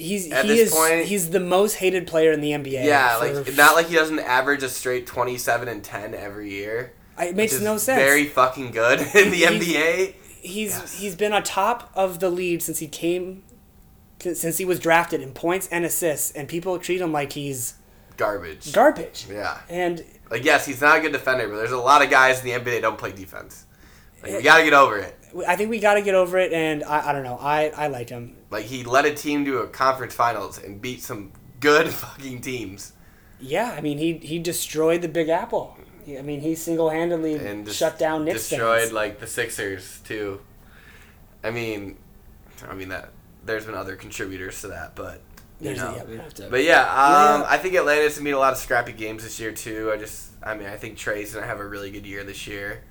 [0.00, 2.84] He's at he this is point- he's the most hated player in the NBA.
[2.84, 6.92] Yeah, for- like not like he doesn't average a straight 27 and 10 every year.
[7.18, 8.00] it which makes is no sense.
[8.00, 10.14] Very fucking good in the He's- NBA.
[10.40, 10.98] he's Yes.
[10.98, 13.42] he's been on top of the lead since he came
[14.18, 17.74] since he was drafted in points and assists, and people treat him like he's
[18.18, 18.72] Garbage.
[18.72, 19.26] garbage.
[19.30, 19.58] yeah.
[19.70, 22.44] And Like yes, he's not a good defender, but there's a lot of guys in
[22.44, 23.64] the NBA that don't play defense.
[24.22, 25.16] Like, we gotta get over it.
[25.46, 26.52] I think we got to get over it.
[26.52, 27.38] And I, I don't know.
[27.40, 28.36] I I like him.
[28.50, 32.92] Like he led a team to a conference finals and beat some good fucking teams
[33.38, 35.76] Yeah, I mean he he destroyed the Big Apple.
[36.18, 38.92] I mean he single handedly and shut down Knicks destroyed fans.
[38.92, 40.40] like the Sixers too.
[41.42, 41.96] I mean,
[42.68, 43.10] I mean that
[43.44, 45.22] there's been other contributors to that, but
[45.60, 45.94] you There's know.
[46.08, 46.48] yeah, have to.
[46.50, 47.46] But yeah, um, Yeah.
[47.48, 49.90] I think Atlanta's gonna be a lot of scrappy games this year too.
[49.92, 52.82] I just, I mean, I think Trae's gonna have a really good year this year.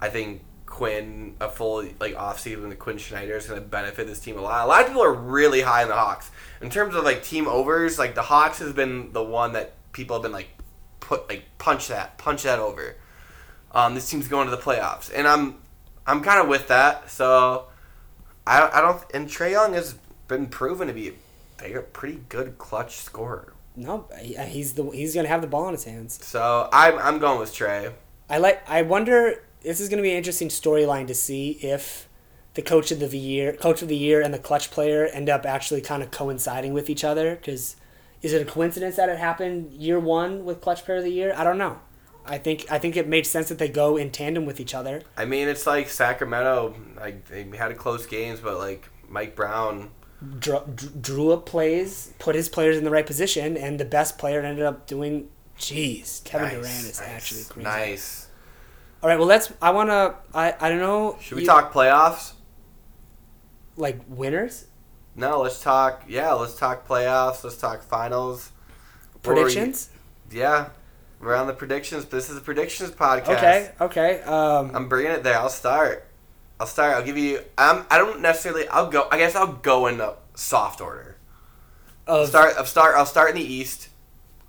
[0.00, 4.36] I think Quinn, a full like offseason with Quinn Snyder is gonna benefit this team
[4.36, 4.64] a lot.
[4.64, 7.46] A lot of people are really high on the Hawks in terms of like team
[7.48, 7.98] overs.
[7.98, 10.48] Like the Hawks has been the one that people have been like
[11.00, 12.96] put like punch that punch that over.
[13.72, 15.56] Um, this team's going to the playoffs, and I'm
[16.06, 17.10] I'm kind of with that.
[17.10, 17.66] So
[18.46, 19.94] I I don't and Trae Young has
[20.28, 21.14] been proven to be
[21.62, 23.52] a pretty good clutch scorer.
[23.76, 26.18] no, he's the he's gonna have the ball in his hands.
[26.24, 27.92] So I'm I'm going with Trae.
[28.28, 28.68] I like.
[28.68, 29.42] I wonder.
[29.66, 32.08] This is going to be an interesting storyline to see if
[32.54, 35.44] the coach of the year, coach of the year, and the clutch player end up
[35.44, 37.34] actually kind of coinciding with each other.
[37.34, 37.74] Because
[38.22, 41.34] is it a coincidence that it happened year one with clutch player of the year?
[41.36, 41.80] I don't know.
[42.24, 45.02] I think I think it made sense that they go in tandem with each other.
[45.16, 46.76] I mean, it's like Sacramento.
[46.96, 49.90] Like they had a close games, but like Mike Brown.
[50.38, 50.60] Drew,
[51.00, 54.64] drew up plays, put his players in the right position, and the best player ended
[54.64, 55.28] up doing.
[55.58, 57.64] Jeez, Kevin nice, Durant is nice, actually crazy.
[57.64, 58.25] nice.
[59.02, 59.52] All right, well let's.
[59.62, 60.14] I wanna.
[60.34, 61.18] I I don't know.
[61.20, 62.32] Should we you- talk playoffs?
[63.78, 64.64] like winners
[65.16, 66.04] No, let's talk.
[66.08, 67.44] Yeah, let's talk playoffs.
[67.44, 68.50] Let's talk finals.
[69.24, 69.90] Were you- predictions?
[70.30, 70.70] Yeah,
[71.20, 72.06] we're on the predictions.
[72.06, 73.36] This is a predictions podcast.
[73.36, 74.20] Okay, okay.
[74.22, 75.38] Um, I'm bringing it there.
[75.38, 76.06] I'll start.
[76.58, 76.94] I'll start.
[76.96, 77.40] I'll give you.
[77.58, 78.66] Um, I don't necessarily.
[78.68, 79.08] I'll go.
[79.12, 81.16] I guess I'll go in the soft order.
[82.08, 82.54] I'll of, start.
[82.56, 82.96] I'll start.
[82.96, 83.88] I'll start in the East.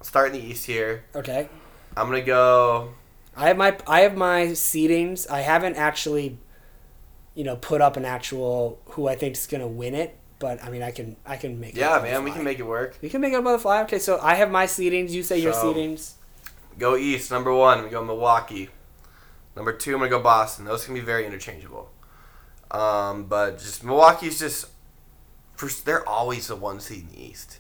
[0.01, 1.03] start in the East here.
[1.15, 1.49] Okay.
[1.97, 2.93] I'm gonna go.
[3.37, 5.29] I have my I have my seedings.
[5.29, 6.37] I haven't actually,
[7.35, 10.17] you know, put up an actual who I think is gonna win it.
[10.39, 11.75] But I mean, I can I can make.
[11.75, 12.97] Yeah, it man, we can make it work.
[13.01, 13.81] We can make it up on the fly.
[13.83, 15.11] Okay, so I have my seedings.
[15.11, 16.13] You say your seedings.
[16.77, 17.31] Go East.
[17.31, 18.69] Number one, we go Milwaukee.
[19.55, 20.65] Number two, I'm gonna go Boston.
[20.65, 21.91] Those can be very interchangeable.
[22.69, 24.67] Um, but just Milwaukee's just,
[25.85, 27.59] they're always the one seed in the East.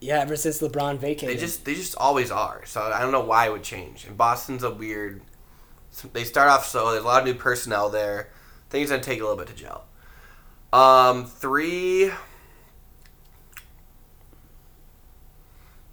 [0.00, 1.36] Yeah, ever since LeBron vacated.
[1.36, 2.64] They just they just always are.
[2.66, 4.04] So I don't know why it would change.
[4.04, 5.22] And Boston's a weird.
[6.12, 6.92] They start off slow.
[6.92, 8.30] There's a lot of new personnel there.
[8.70, 9.84] Things gonna take a little bit to gel.
[10.72, 12.12] Um, three.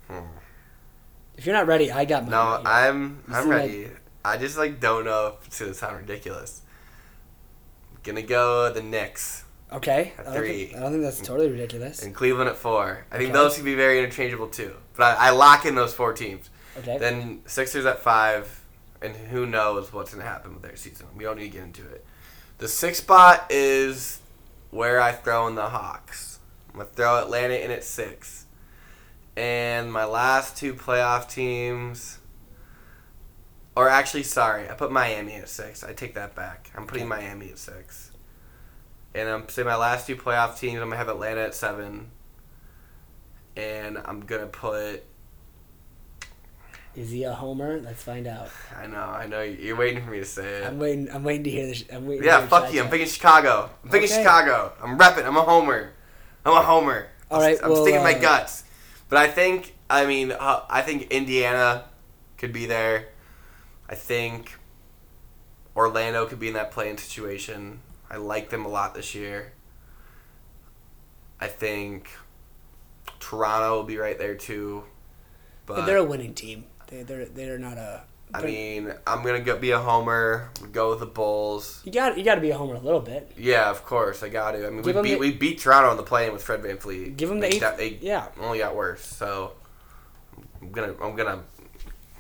[0.08, 0.20] Hmm.
[1.38, 2.32] If you're not ready, I got mine.
[2.32, 2.62] No, right.
[2.66, 3.90] I'm I'm ready.
[4.24, 6.62] I just like don't know if it's gonna sound ridiculous.
[8.04, 9.45] Gonna go the Knicks
[9.76, 10.14] okay.
[10.18, 10.66] at I don't, three.
[10.66, 12.04] think, I don't think that's totally ridiculous.
[12.04, 13.06] and Cleveland at four.
[13.12, 13.38] I think Okay.
[13.40, 14.76] those can be very interchangeable too.
[14.96, 16.50] But I, I lock in those four teams.
[16.78, 16.98] Okay.
[16.98, 18.62] Then Sixers at five,
[19.02, 21.08] and who knows what's gonna happen with their season.
[21.16, 22.06] We don't need to get into it.
[22.58, 24.20] The sixth spot is
[24.72, 26.40] where I throw in the Hawks.
[26.74, 28.46] I'm gonna throw Atlanta in at six.
[29.38, 32.20] And my last two playoff teams
[33.76, 35.84] or actually sorry, I put Miami at six.
[35.84, 36.72] I take that back.
[36.76, 38.12] I'm putting Miami at six.
[39.16, 42.12] And I'm saying my last two playoff teams, I'm gonna have Atlanta at seven.
[43.56, 45.06] And I'm gonna put
[46.96, 47.80] Is he a homer?
[47.80, 48.50] Let's find out.
[48.78, 50.68] I know, I know you're waiting for me to say it.
[50.68, 51.10] I'm waiting.
[51.12, 51.86] I'm waiting to hear this.
[51.92, 52.26] I'm waiting.
[52.26, 52.84] Yeah, fuck you.
[52.84, 53.70] I'm picking Chicago.
[53.84, 54.22] I'm picking Okay.
[54.22, 54.74] Chicago.
[54.84, 55.26] I'm repping.
[55.26, 55.94] I'm a homer.
[56.46, 57.08] I'm a homer.
[57.32, 58.66] All right, I'm well, sticking my uh, guts.
[59.10, 61.86] But I think, I mean, uh, I think Indiana
[62.38, 63.08] could be there.
[63.90, 64.56] I think
[65.76, 67.80] Orlando could be in that playing situation.
[68.16, 69.52] I like them a lot this year.
[71.42, 72.08] I think
[73.20, 74.84] Toronto will be right there too.
[75.66, 76.64] But But they're a winning team.
[76.88, 78.04] They, they're they're not a.
[78.34, 80.50] I mean, I'm gonna go be a homer.
[80.72, 81.82] Go with the Bulls.
[81.84, 83.30] you got you got to be a homer a little bit.
[83.38, 84.66] Yeah, of course, I got to.
[84.66, 87.18] I mean, Give we beat the- we beat Toronto on the plane with Fred VanVleet.
[87.18, 88.28] them the eighth- that- They yeah.
[88.40, 89.52] only got worse, so
[90.62, 91.44] I'm gonna I'm gonna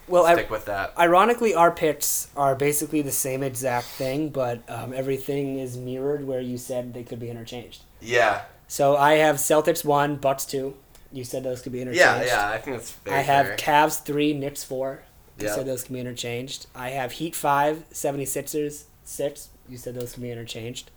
[0.07, 0.93] Well, I, with that.
[0.97, 6.41] ironically, our picks are basically the same exact thing, but um, everything is mirrored where
[6.41, 7.81] you said they could be interchanged.
[8.01, 10.75] Yeah, So I have Celtics one, Bucks two.
[11.11, 12.27] You said those could be interchanged.
[12.27, 12.49] yeah, yeah.
[12.49, 13.57] I think that's very I have fair.
[13.57, 15.03] Cavs three, Knicks four.
[15.39, 15.55] You Yeah.
[15.55, 16.67] said those can be interchanged.
[16.75, 19.49] I have Heat five, 76ers six.
[19.67, 20.91] You said those can be interchanged.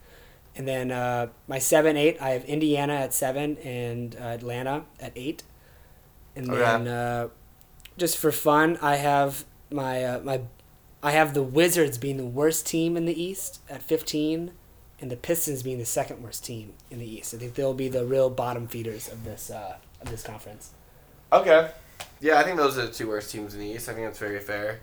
[0.55, 5.13] And then uh, my seven, eight, I have Indiana at seven and uh, Atlanta at
[5.15, 5.43] eight.
[6.35, 6.59] And Okay.
[6.59, 7.29] then uh,
[7.99, 10.41] just for fun, I have my uh, my
[11.03, 14.51] I have the Wizards being the worst team in the East at fifteen,
[14.99, 17.33] and the Pistons being the second worst team in the East.
[17.33, 20.71] I think they'll be the real bottom feeders of this uh, of this conference.
[21.31, 21.71] okay.
[22.21, 23.87] Yeah, I think those are the two worst teams in the East.
[23.87, 24.81] I think that's very fair.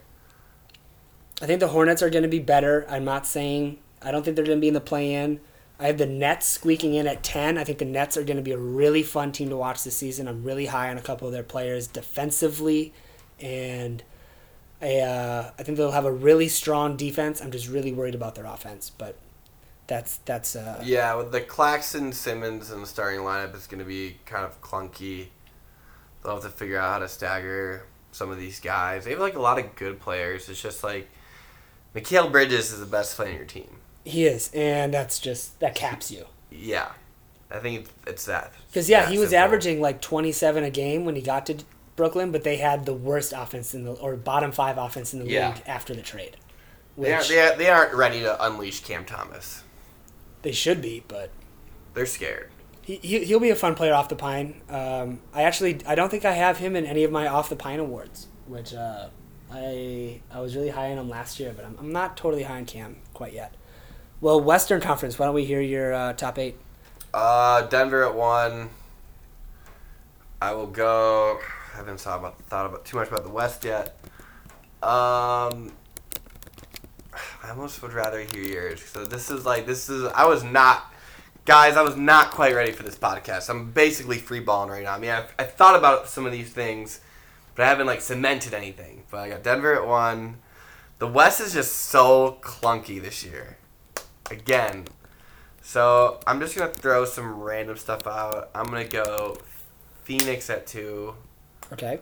[1.42, 2.86] I think the Hornets are going to be better.
[2.88, 5.40] I'm not saying I don't think they're going to be in the play-in.
[5.78, 7.58] I have the Nets squeaking in at 10.
[7.58, 9.96] I think the Nets are going to be a really fun team to watch this
[9.96, 10.28] season.
[10.28, 12.94] I'm really high on a couple of their players defensively,
[13.40, 14.02] and
[14.80, 17.40] I, uh, I think they'll have a really strong defense.
[17.40, 19.16] I'm just really worried about their offense, but
[19.86, 23.84] that's that's uh, Yeah, with the Claxton Simmons in the starting lineup, it's going to
[23.86, 25.28] be kind of clunky.
[26.22, 29.04] They'll have to figure out how to stagger some of these guys.
[29.04, 30.48] They have like a lot of good players.
[30.48, 31.08] It's just like
[31.94, 33.78] Mikal Bridges is the best player in your team.
[34.04, 36.26] he is, and that's just that caps you.
[36.50, 36.92] Yeah,
[37.50, 38.52] I think it's, it's that.
[38.68, 39.44] Because yeah, that he was simple.
[39.44, 41.56] averaging like 27 a game when he got to
[41.96, 45.26] Brooklyn, but they had the worst offense in the or bottom five offense in the
[45.30, 45.48] Yeah.
[45.54, 46.36] league after the trade.
[46.98, 49.62] They aren't, they, aren't- they aren't ready to unleash Cam Thomas.
[50.42, 51.30] they should be, but
[51.94, 52.50] They're scared.
[52.82, 54.60] he, he he'll be a fun player off the pine.
[54.70, 57.56] Um, I actually I don't think I have him in any of my off the
[57.56, 59.08] pine awards, which uh,
[59.52, 62.58] I I was really high on him last year, but I'm, I'm not totally high
[62.58, 63.54] on Cam quite yet.
[64.20, 65.18] Well, Western Conference.
[65.18, 66.56] Why don't we hear your uh, top eight?
[67.12, 68.70] Uh, Denver at one.
[70.40, 71.40] I will go.
[71.76, 73.98] I haven't thought about thought about too much about the West yet.
[74.82, 75.72] Um,
[77.42, 78.82] I almost would rather hear yours.
[78.82, 80.10] So this is like this is.
[80.14, 80.90] I was not,
[81.44, 81.76] guys.
[81.76, 83.50] I was not quite ready for this podcast.
[83.50, 84.94] I'm basically free balling right now.
[84.94, 87.00] I mean, I, I thought about some of these things,
[87.54, 89.02] but I haven't like cemented anything.
[89.10, 90.38] But I got Denver at one.
[90.98, 93.58] The West is just so clunky this year.
[94.30, 94.86] Again,
[95.60, 98.48] so I'm just gonna throw some random stuff out.
[98.54, 99.36] I'm gonna go
[100.04, 101.16] Phoenix at two.
[101.72, 102.00] Okay.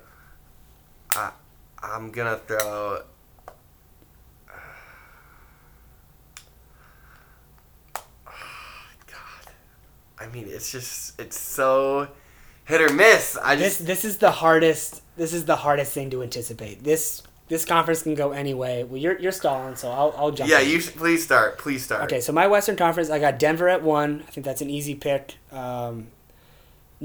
[1.12, 1.31] I
[1.83, 2.59] I'm gonna throw.
[8.24, 9.53] God,
[10.18, 12.09] I mean, it's just it's so
[12.64, 13.37] hit or miss.
[13.42, 15.03] I This just this is the hardest.
[15.16, 16.83] This is the hardest thing to anticipate.
[16.85, 18.85] This this conference can go any way.
[18.85, 20.50] Well, you're you're stalling, so I'll I'll jump.
[20.50, 20.61] yeah.
[20.61, 20.70] in.
[20.70, 21.59] You should, please start.
[21.59, 22.03] Please start.
[22.05, 24.24] Okay, so my Western Conference, I got Denver at one.
[24.27, 25.35] I think that's an easy pick.
[25.53, 26.09] Um,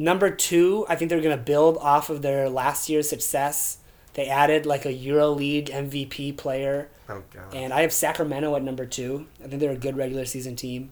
[0.04, 3.78] number two, I think they're going to build off of their last year's success.
[4.14, 7.54] They added like a EuroLeague MVP player, Oh god.
[7.54, 9.28] and I have Sacramento at number two.
[9.44, 10.92] I think they're a good regular season team.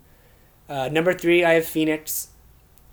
[0.70, 2.30] Uh, number three, I have Phoenix.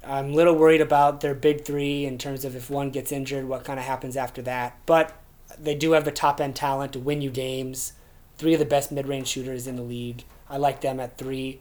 [0.06, 3.46] I'm a little worried about their big three in terms of if one gets injured,
[3.48, 4.76] what kind of happens after that.
[4.86, 5.12] But
[5.58, 7.92] they do have the top end talent to win you games.
[8.38, 10.24] Three of the best mid range shooters in the league.
[10.48, 11.60] I like them at three.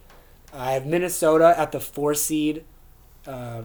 [0.53, 2.63] I have Minnesota at the four seed.
[3.25, 3.63] Uh,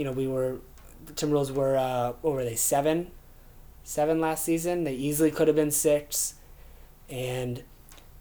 [0.00, 0.60] you know, we were
[1.04, 3.10] the Timberwolves were uh, what were they seven,
[3.84, 4.84] seven last season.
[4.84, 6.36] They easily could have been six,
[7.10, 7.62] and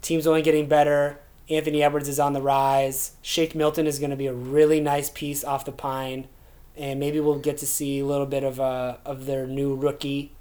[0.01, 1.21] team's only getting better.
[1.49, 3.13] Anthony Edwards is on the rise.
[3.21, 6.27] Shake Milton is going to be a really nice piece off the pine,
[6.75, 10.33] and maybe we'll get to see a little bit of uh, of their new rookie,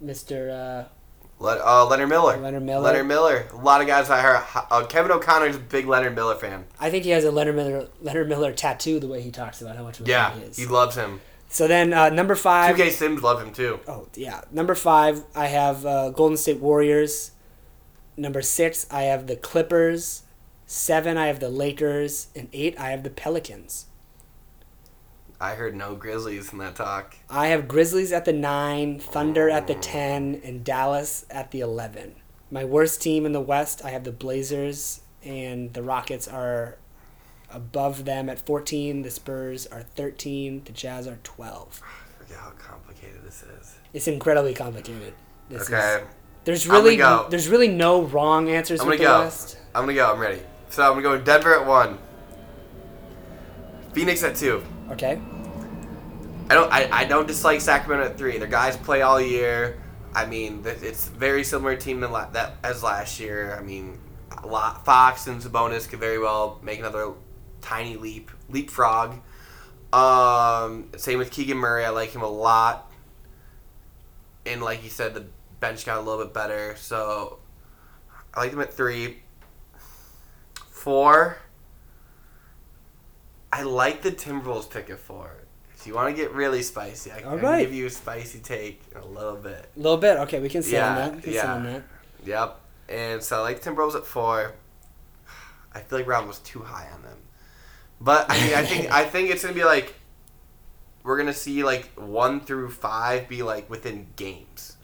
[0.00, 0.86] Mister
[1.44, 2.36] Let, uh, Leonard Miller.
[2.38, 2.80] Leonard Miller.
[2.82, 3.46] Leonard Miller.
[3.52, 4.42] A lot of guys I heard.
[4.70, 6.64] Uh, Kevin O'Connor's a big Leonard Miller fan.
[6.80, 8.98] I think he has a Leonard Miller Leonard Miller tattoo.
[8.98, 10.56] The way he talks about how much of a Yeah, fan he is.
[10.56, 11.20] he loves him.
[11.48, 12.74] so then uh, number five.
[12.76, 13.78] 2K Sims love him too.
[13.86, 17.30] Oh yeah, number five I have uh, Golden State Warriors.
[18.16, 20.22] Number six I have the Clippers.
[20.66, 23.84] Seven I have the Lakers, and eight I have the Pelicans.
[25.44, 27.16] I heard no Grizzlies in that talk.
[27.28, 32.14] I have Grizzlies at the nine, Thunder at the ten, and Dallas at the eleven.
[32.50, 36.78] My worst team in the West I have the Blazers, and the Rockets are
[37.50, 39.02] above them at fourteen.
[39.02, 40.62] The Spurs are thirteen.
[40.64, 41.82] The Jazz are twelve.
[41.84, 43.74] I forget how complicated this is.
[43.92, 45.12] It's incredibly complicated.
[45.50, 46.04] This is- Okay,
[46.44, 47.26] There's I'm gonna really go.
[47.28, 49.18] there's really no wrong answers I'm gonna the go.
[49.20, 49.58] West.
[49.74, 50.10] I'm gonna go.
[50.10, 50.40] I'm ready.
[50.70, 51.98] So I'm gonna go Denver at one.
[53.92, 54.62] Phoenix at two.
[54.90, 55.20] Okay.
[56.50, 56.72] I don't.
[56.72, 58.38] I, I don't dislike Sacramento at three.
[58.38, 59.80] Their guys play all year.
[60.14, 63.56] I mean, it's very similar team than la- that as last year.
[63.58, 63.98] I mean,
[64.46, 67.12] lot, Fox and Sabonis could very well make another
[67.60, 69.20] tiny leap, leapfrog.
[69.92, 71.84] Um, same with Keegan Murray.
[71.84, 72.90] I like him a lot.
[74.46, 75.26] And like you said, the
[75.60, 76.76] bench got a little bit better.
[76.76, 77.38] So
[78.34, 79.22] I like them at three.
[80.70, 81.38] Four.
[83.54, 85.30] I like the Timberwolves pick at four.
[85.76, 87.42] If you want to get really spicy, I, All I right.
[87.58, 89.70] can give you a spicy take a little bit.
[89.76, 90.16] A little bit.
[90.18, 91.14] Okay, we can sit on that.
[91.14, 91.54] We can sit yeah.
[91.54, 91.82] on that.
[92.24, 92.60] Yep.
[92.88, 94.54] And so I like Timberwolves at four.
[95.72, 97.18] I feel like Round was too high on them.
[98.00, 99.94] But I mean I think I think it's gonna be like
[101.04, 104.76] we're gonna see like one through five be like within games.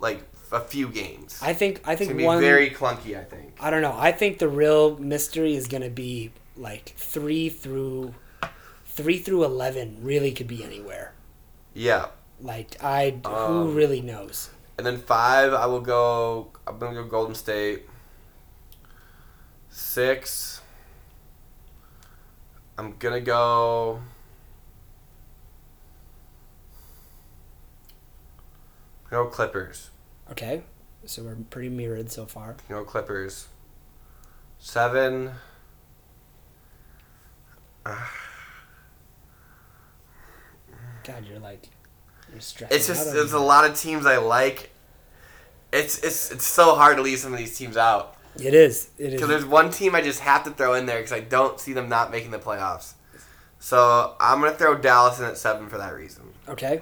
[0.00, 0.22] Like
[0.52, 1.40] a few games.
[1.40, 3.54] I think I it's think gonna be one very clunky, I think.
[3.58, 3.96] I don't know.
[3.96, 6.30] I think the real mystery is gonna be
[6.62, 8.14] like three through
[8.86, 11.12] three through eleven really could be anywhere.
[11.74, 12.06] Yeah.
[12.40, 14.50] Like I who Um, really knows?
[14.78, 16.48] And then five, I will go.
[16.66, 17.88] I'm gonna go Golden State.
[19.68, 20.60] Six.
[22.78, 24.00] I'm gonna go.
[29.10, 29.90] Go Clippers.
[30.30, 30.62] Okay.
[31.04, 32.56] So we're pretty mirrored so far.
[32.68, 33.48] Go Clippers.
[34.58, 35.32] Seven.
[41.04, 41.68] God, you're like
[42.30, 42.76] you're stressing.
[42.76, 44.70] It's just there's a lot of teams I like.
[45.72, 48.16] It's it's it's so hard to leave some of these teams out.
[48.36, 48.46] it.
[48.46, 48.90] It is.
[48.98, 49.12] It is.
[49.14, 51.72] Because there's one team I just have to throw in there because I don't see
[51.72, 52.94] them not making the playoffs.
[53.58, 56.24] So I'm gonna throw Dallas in at seven for that reason.
[56.48, 56.80] Okay.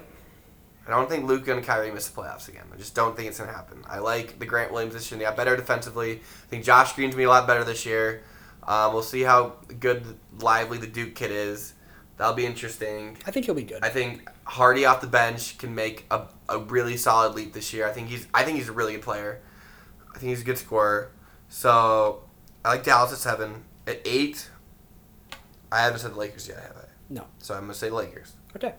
[0.87, 2.65] I don't think Luka and Kyrie miss the playoffs again.
[2.73, 3.83] I just don't think it's gonna happen.
[3.87, 5.19] I like the Grant Williams this year.
[5.19, 6.13] They got better defensively.
[6.13, 8.23] I think Josh Green's gonna be a lot better this year.
[8.63, 11.73] Um, we'll see how good, Lively the Duke kid is.
[12.17, 13.17] That'll be interesting.
[13.25, 13.83] I think he'll be good.
[13.83, 17.87] I think Hardy off the bench can make a, a really solid leap this year.
[17.87, 19.41] I think he's I think he's a really good player.
[20.13, 21.11] I think he's a good scorer.
[21.49, 22.23] So
[22.63, 23.63] I like Dallas at seven.
[23.87, 24.49] At eight,
[25.71, 26.85] I haven't said the Lakers yet, have I?
[27.09, 27.25] No.
[27.39, 28.33] So I'm gonna say Lakers.
[28.55, 28.75] Okay.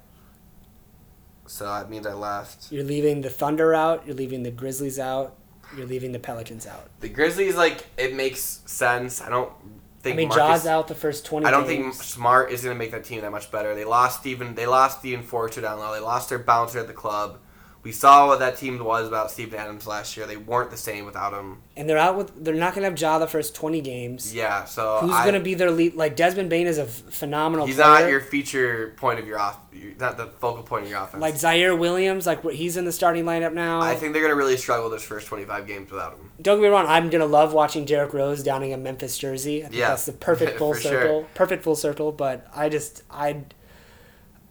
[1.46, 2.70] So that means I left.
[2.70, 4.06] You're leaving the Thunder out.
[4.06, 5.36] You're leaving the Grizzlies out.
[5.76, 6.90] You're leaving the Pelicans out.
[7.00, 9.20] The Grizzlies, like, it makes sense.
[9.20, 9.52] I don't
[10.00, 11.46] think I mean, Marcus, Ja's out the first twenty.
[11.46, 11.94] I don't think.
[11.94, 13.74] Smart is gonna make that team that much better.
[13.74, 14.54] They lost Steven.
[14.54, 15.92] They lost Steven Forster down low.
[15.92, 17.38] They lost their bouncer at the club.
[17.84, 20.24] We saw what that team was about Steven Adams last year.
[20.24, 21.62] They weren't the same without him.
[21.76, 22.44] and they're out with.
[22.44, 24.32] They're not gonna have Ja the first twenty games.
[24.32, 24.64] Yeah.
[24.66, 25.96] So Who's I- gonna be their lead?
[25.96, 27.66] Like Desmond Bane is a phenomenal.
[27.66, 27.88] He's player.
[27.88, 29.58] not your feature point of your off.
[29.98, 31.20] Not the focal point of your offense.
[31.20, 32.24] like Ziaire Williams.
[32.24, 33.80] Like he's in the starting lineup now.
[33.80, 36.30] I think they're gonna really struggle this first 25 games without him.
[36.40, 36.86] Don't get me wrong.
[36.86, 39.64] I'm gonna love watching Derrick Rose donning a Memphis jersey.
[39.64, 40.92] I think Yeah, that's the perfect full for sure.
[40.92, 41.26] circle.
[41.34, 42.12] Perfect full circle.
[42.12, 43.42] But I just I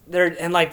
[0.07, 0.71] they're and like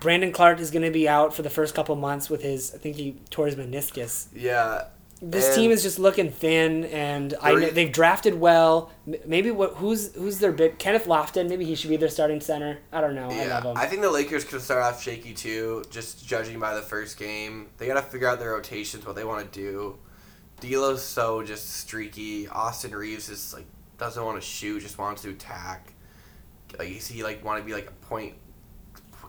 [0.00, 2.74] Brandon Clarke is going to be out for the first couple months with his.
[2.74, 4.28] I think he tore his meniscus.
[4.34, 4.84] Yeah.
[5.20, 8.92] This team is just looking thin, and I know they've drafted well.
[9.26, 11.48] Maybe what who's who's their big Kenneth Lofton?
[11.48, 12.78] Maybe he should be their starting center.
[12.92, 13.28] I don't know.
[13.28, 13.76] I Yeah, love him.
[13.76, 17.70] I think the Lakers could start off shaky too, just judging by the first game.
[17.78, 19.98] They got to figure out their rotations, what they want to do.
[20.60, 22.46] D'Lo's so just streaky.
[22.46, 23.66] Austin Reaves is like
[23.98, 25.94] doesn't want to shoot, just wants to attack.
[26.78, 28.34] Like he like want to be like a point,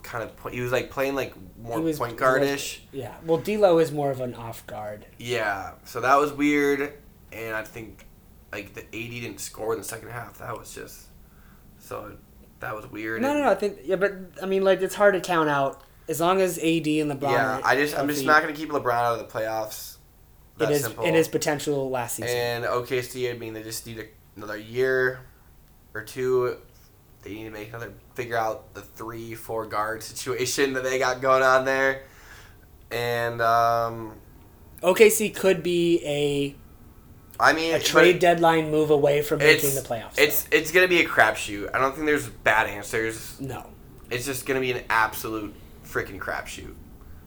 [0.04, 0.36] kind of.
[0.38, 2.80] Point, he was like playing like more was- point guardish.
[2.92, 3.16] yeah.
[3.26, 5.06] Well, D'Lo is more of an off guard.
[5.18, 6.94] Yeah, so that was weird,
[7.32, 8.06] and I think
[8.52, 10.40] like the eighty didn't score in the second half.
[10.40, 11.08] That was just
[11.78, 12.18] so
[12.60, 13.22] that was weird.
[13.22, 13.50] No, no, no.
[13.50, 16.58] I think yeah, but I mean, like it's hard to count out as long as
[16.58, 17.32] AD and LeBron.
[17.32, 19.98] Yeah, I just I'm just not gonna keep LeBron out of the playoffs.
[20.56, 21.06] in That's his simple.
[21.06, 22.36] in his potential last season.
[22.36, 25.20] and OKC, I mean, they just need a, another year
[25.94, 26.58] or two.
[27.22, 31.22] They need to make another figure out the three four guard situation that they got
[31.22, 32.04] going on there,
[32.92, 34.14] and um,
[34.82, 36.56] OKC could be a
[37.42, 40.18] I mean, a trade deadline move away from making the playoffs.
[40.18, 41.70] it's it's gonna be a crapshoot.
[41.74, 43.40] I don't think there's bad answers.
[43.40, 43.66] no.
[44.12, 45.54] It's just gonna be an absolute
[45.86, 46.74] freaking crapshoot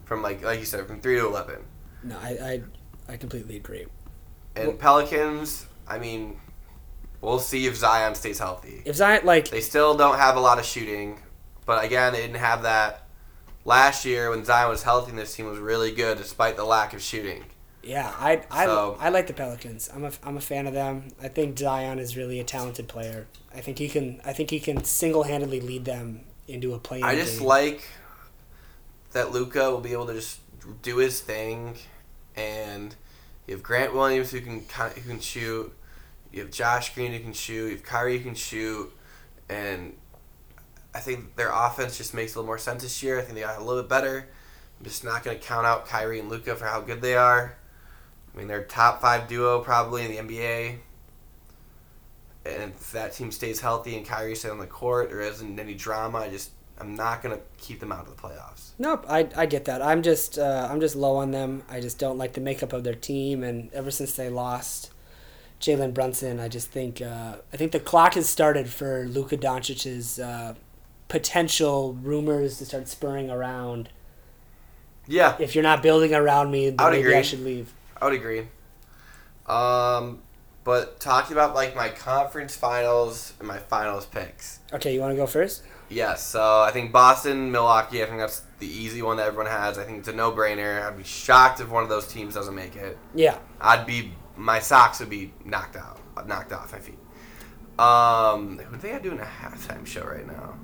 [0.04, 1.56] from like like you said from three to eleven.
[2.02, 2.62] No, I,
[3.08, 3.86] I I completely agree.
[4.56, 6.40] And Well- Pelicans, I mean,
[7.22, 8.82] we'll see if Zion stays healthy.
[8.84, 11.18] If Zion like They still don't have a lot of shooting,
[11.64, 13.06] but again, they didn't have that
[13.64, 15.10] last year when Zion was healthy.
[15.10, 17.44] and This team was really good despite the lack of shooting.
[17.82, 19.88] yeah, I I, So- I like the Pelicans.
[19.94, 21.08] I'm a I'm a fan of them.
[21.22, 23.26] I think Zion is really a talented player.
[23.54, 27.00] I think he can I think he can single handedly lead them into a play.
[27.02, 27.82] I just like
[29.12, 30.38] that Luka will be able to just
[30.82, 31.76] do his thing,
[32.36, 32.94] and
[33.46, 35.72] you have Grant Williams who can who can shoot.
[36.32, 37.66] You have Josh Green who can shoot.
[37.66, 38.90] You have Kyrie who can shoot,
[39.48, 39.94] and
[40.94, 43.18] I think their offense just makes a little more sense this year.
[43.18, 44.28] I think they got a little bit better.
[44.78, 47.56] I'm just not going to count out Kyrie and Luka for how good they are.
[48.34, 50.78] I mean, they're top five duo probably in the NBA.
[52.44, 55.74] And if that team stays healthy and Kyrie stays on the court, there isn't any
[55.74, 56.18] drama.
[56.18, 58.70] I just I'm not gonna keep them out of the playoffs.
[58.78, 59.82] Nope, I, I get that.
[59.82, 61.62] I'm just uh, I'm just low on them.
[61.70, 64.91] I just don't like the makeup of their team, and ever since they lost
[65.62, 70.18] Jalen Brunson, I just think uh, I think the clock has started for Luka Doncic's
[70.18, 70.54] uh,
[71.08, 73.88] potential rumors to start spurring around.
[75.06, 77.72] Yeah, If you're not building around me, then I maybe I should leave.
[78.00, 78.46] I would agree.
[79.46, 80.20] Um,
[80.64, 84.60] but talking about like my conference finals and my finals picks.
[84.72, 85.64] Okay, you want to go first?
[85.88, 88.02] Yes, so I think Boston, Milwaukee.
[88.02, 89.76] I think that's the easy one that everyone has.
[89.76, 90.82] I think it's a no-brainer.
[90.86, 92.96] I'd be shocked if one of those teams doesn't make it.
[93.14, 93.38] Yeah.
[93.60, 96.98] I'd be my socks would be knocked out, knocked off my feet.
[97.78, 100.54] Um, who do they have doing a halftime show right now?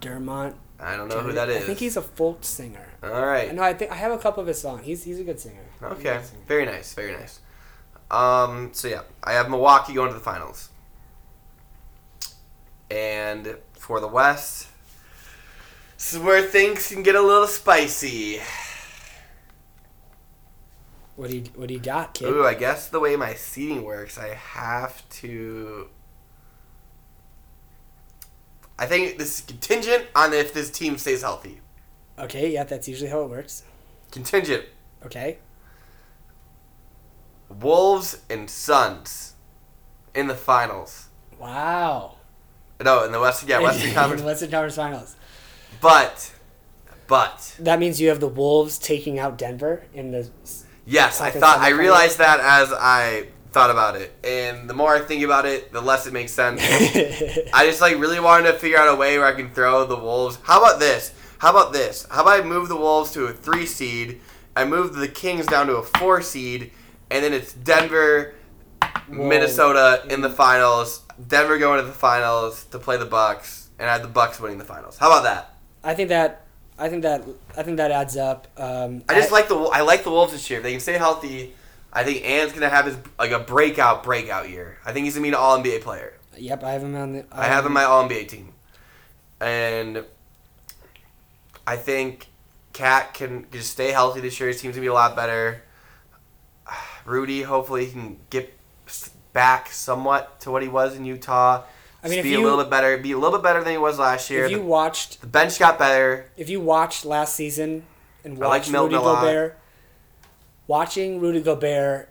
[0.00, 0.54] Dermont.
[0.80, 1.62] I don't know who that is.
[1.62, 2.86] I think he's a folk singer.
[3.02, 3.52] All right.
[3.52, 4.84] No, I think I have a couple of his songs.
[4.84, 5.64] He's he's a good singer.
[5.82, 6.42] Okay, good singer.
[6.46, 7.40] very nice, very nice.
[8.10, 10.70] Um, so yeah, I have Milwaukee going to the finals,
[12.90, 14.68] and for the West,
[15.96, 18.40] this is where things can get a little spicy.
[21.18, 22.28] What do you what do you got, kid?
[22.28, 25.88] Ooh, I guess the way my seating works, I have to.
[28.78, 31.60] I think this is contingent on if this team stays healthy.
[32.20, 33.64] Okay, yeah, that's usually how it works.
[34.12, 34.66] Contingent.
[35.04, 35.38] Okay.
[37.48, 39.34] Wolves and Suns
[40.14, 41.08] in the finals.
[41.36, 42.18] Wow.
[42.80, 44.22] No, in the Western, yeah, Western In Conference.
[44.22, 45.16] the Western Conference Finals.
[45.80, 46.32] But,
[47.08, 50.30] but That means you have the Wolves taking out Denver in the.
[50.88, 55.00] Yes, I thought I realized that as I thought about it, and the more I
[55.00, 56.60] think about it, the less it makes sense.
[57.52, 59.96] I just like really wanted to figure out a way where I can throw the
[59.96, 60.38] Wolves.
[60.42, 61.12] How about this?
[61.38, 62.06] How about this?
[62.10, 64.20] How about I move the Wolves to a three seed?
[64.56, 66.72] I move the Kings down to a four seed,
[67.10, 68.34] and then it's Denver,
[68.82, 69.28] Whoa.
[69.28, 70.34] Minnesota in the mm.
[70.34, 71.02] finals.
[71.28, 74.58] Denver going to the finals to play the Bucks, and I have the Bucks winning
[74.58, 74.98] the finals.
[74.98, 75.54] How about that?
[75.84, 76.44] I think that.
[76.78, 77.24] I think that.
[77.56, 78.46] I think that adds up.
[78.56, 80.60] Um, I just like the I like the Wolves this year.
[80.60, 81.54] If they can stay healthy,
[81.92, 84.78] I think Ant's gonna have his like a breakout breakout year.
[84.84, 86.14] I think he's gonna be an All NBA player.
[86.36, 87.24] Yep, I have him on the.
[87.32, 88.52] I have him um, my All NBA team,
[89.40, 90.04] and
[91.66, 92.26] I think
[92.72, 94.48] KAT can just stay healthy this year.
[94.48, 95.62] His team's gonna be a lot better.
[97.04, 98.54] Rudy, hopefully, he can get
[99.32, 101.64] back somewhat to what he was in Utah.
[102.02, 102.96] I mean, be you- a little bit better.
[102.98, 104.44] Be a little bit better than he was last year.
[104.44, 106.30] If you the, watched, the bench got better.
[106.36, 107.84] if you watched last season
[108.24, 108.94] and I like watched Rudy.
[108.94, 109.58] Gobert,
[110.66, 112.08] watching Rudy Gobert,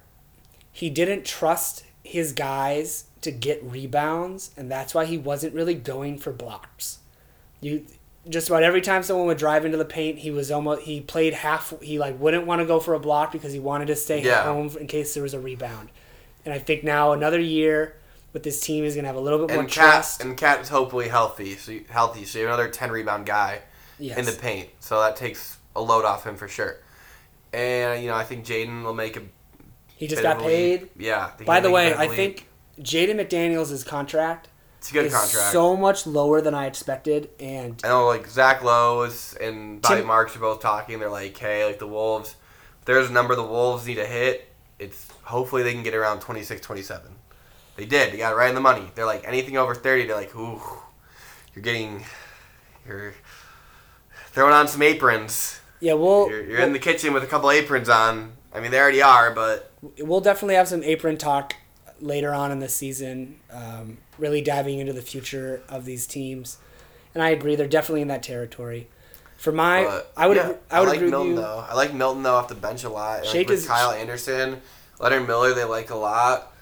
[0.72, 6.18] he didn't trust his guys to get rebounds, and that's why he wasn't really going
[6.18, 7.00] for blocks.
[7.62, 7.86] You,
[8.30, 11.34] just about every time someone would drive into the paint, he was almost he played
[11.34, 11.74] half.
[11.82, 14.44] He like wouldn't want to go for a block because he wanted to stay Yeah.
[14.44, 15.90] home in case there was a rebound.
[16.46, 17.96] And I think now another year
[18.38, 20.22] with this team is gonna have a little bit more And KAT trust.
[20.22, 22.24] and KAT's hopefully healthy, so you, healthy.
[22.24, 23.64] So you have another ten rebound guy
[23.98, 24.16] yes.
[24.16, 26.78] in the paint, so that takes a load off him for sure.
[27.52, 29.24] And you know, I think Jaden will make a.
[29.96, 30.82] he just got of a leap.
[30.82, 30.90] paid.
[31.04, 31.32] Yeah.
[31.48, 32.48] By the way, bit of a I think
[32.80, 35.52] Jaden McDaniels' contract it's a good is contract.
[35.52, 40.06] so much lower than I expected, and I know, like Zach Lowe's and Bobby Tim-
[40.06, 41.00] Marks are both talking.
[41.00, 42.36] They're like, "Hey, like the Wolves,
[42.86, 44.48] there's a number the Wolves need to hit.
[44.78, 47.17] It's hopefully they can get around 26, 27.
[47.78, 48.12] They did.
[48.12, 48.92] They got it right in the money.
[48.96, 50.06] They're like anything over thirty.
[50.06, 50.62] They're like, ooh,
[51.56, 52.04] you're getting,
[52.88, 53.14] you're
[54.32, 55.60] throwing on some aprons.
[55.80, 58.34] yeah, we'll You're, you're in the kitchen with a couple aprons on.
[58.54, 61.56] I mean, they already are, but we'll definitely have some apron talk
[62.00, 66.58] later on in the season, um, really diving into the future of these teams.
[67.14, 68.88] And I agree, they're definitely in that territory.
[69.38, 71.44] For my, but I would, yeah, agree, I would like agree Milton with you.
[71.44, 71.66] though.
[71.70, 73.24] I like Milton though off the bench a lot.
[73.26, 74.62] Shake like, with is- Kyle Anderson,
[75.00, 75.54] Leonard Miller.
[75.54, 76.54] They like a lot.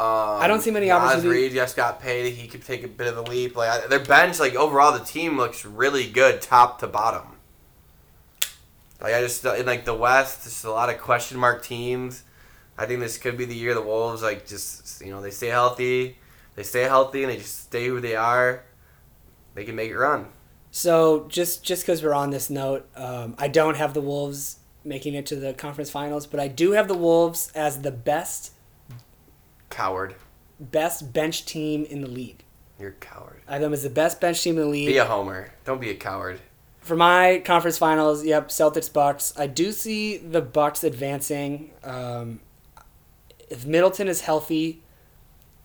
[0.00, 0.06] Um,
[0.40, 2.32] I don't see many opportunities- Reid just got paid.
[2.32, 3.56] He could take a bit of a leap.
[3.56, 7.36] Like I- their bench, like overall, the team looks really good, top to bottom.
[9.00, 12.22] Like I just in like the West, just a lot of question mark teams.
[12.76, 15.48] I think this could be the year the Wolves like just you know they stay
[15.48, 16.16] healthy,
[16.54, 18.64] they stay healthy, and they just stay who they are.
[19.54, 20.26] They can make it run.
[20.70, 25.14] So just just because we're on this note, um, I don't have the Wolves making
[25.14, 28.52] it to the conference finals, but I do have the Wolves as the best
[29.70, 30.14] Coward,
[30.60, 32.42] best bench team in the league.
[32.78, 33.42] you're a coward.
[33.46, 34.88] I have them as the best bench team in the league.
[34.88, 35.52] Be a homer.
[35.64, 36.40] Don't be a coward.
[36.80, 39.34] For my conference finals, yep, Celtics Bucks.
[39.36, 41.70] I do see the Bucks advancing.
[41.84, 42.40] Um,
[43.50, 44.82] if Middleton is healthy,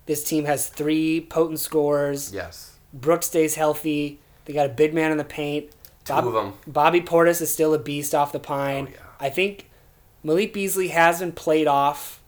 [0.06, 2.34] this team has three potent scorers.
[2.34, 2.78] Yes.
[2.94, 4.20] Brooks stays healthy.
[4.46, 5.70] They got a big man in the paint.
[6.04, 6.54] Two Bob- of them.
[6.68, 8.88] Bobby Portis is still a beast off the pine.
[8.90, 9.00] Oh, yeah.
[9.20, 9.70] I think
[10.24, 12.22] Malik Beasley hasn't played off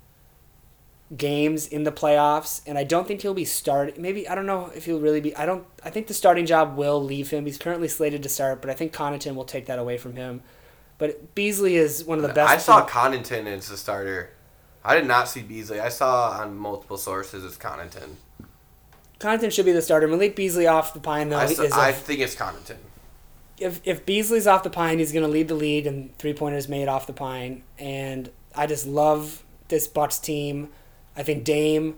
[1.15, 4.01] games in the playoffs, and I don't think he'll be starting.
[4.01, 5.35] Maybe I don't know if he'll really be.
[5.35, 5.65] I don't.
[5.83, 7.45] I think the starting job will leave him.
[7.45, 10.41] He's currently slated to start, but I think Connaughton will take that away from him.
[10.97, 12.51] But Beasley is one of the best.
[12.51, 14.31] I saw Connaughton as the starter.
[14.83, 15.79] I did not see Beasley.
[15.79, 18.15] I saw on multiple sources it's Connaughton.
[19.19, 20.07] Connaughton should be the starter.
[20.07, 22.77] Malik Beasley off the pine though I, is s- a- I think it's Connaughton.
[23.59, 26.67] if if Beasley's off the pine, he's going to lead the league in three pointers
[26.67, 27.63] made off the pine.
[27.79, 30.69] And I just love this Bucks team.
[31.17, 31.97] I think Dame,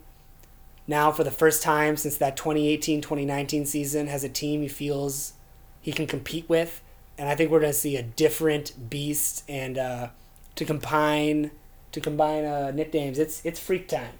[0.87, 5.33] now for the first time since that 2018 2019 season, has a team he feels
[5.81, 6.81] he can compete with.
[7.17, 9.43] And I think we're going to see a different beast.
[9.49, 10.09] And uh,
[10.55, 11.51] to combine
[11.91, 14.13] to combine uh, nicknames, it's it's freak time.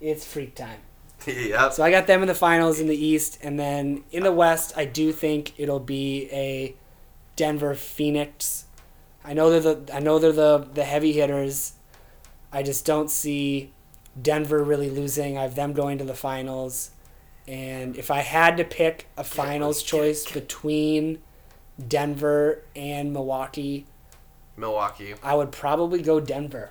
[0.00, 0.80] It's freak time.
[1.26, 1.72] yep.
[1.72, 4.72] So I got them in the finals in the East, and then in the West,
[4.76, 6.74] I do think it'll be a
[7.36, 8.64] Denver Phoenix.
[9.24, 11.74] I know they're the I know they're the the heavy hitters.
[12.52, 13.72] I just don't see
[14.20, 15.38] Denver really losing.
[15.38, 16.90] I have them going to the finals,
[17.46, 21.18] and if I had to pick a finals choice between
[21.86, 23.86] Denver and Milwaukee,
[24.56, 25.14] Milwaukee.
[25.22, 26.70] I would probably go Denver.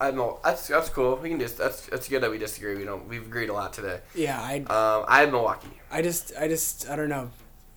[0.00, 1.16] I know that's that's cool.
[1.16, 2.74] We can just that's that's good that we disagree.
[2.76, 4.00] We don't we've agreed a lot today.
[4.14, 5.68] Yeah, I Um, I have Milwaukee.
[5.90, 7.30] I just, I just, I don't know.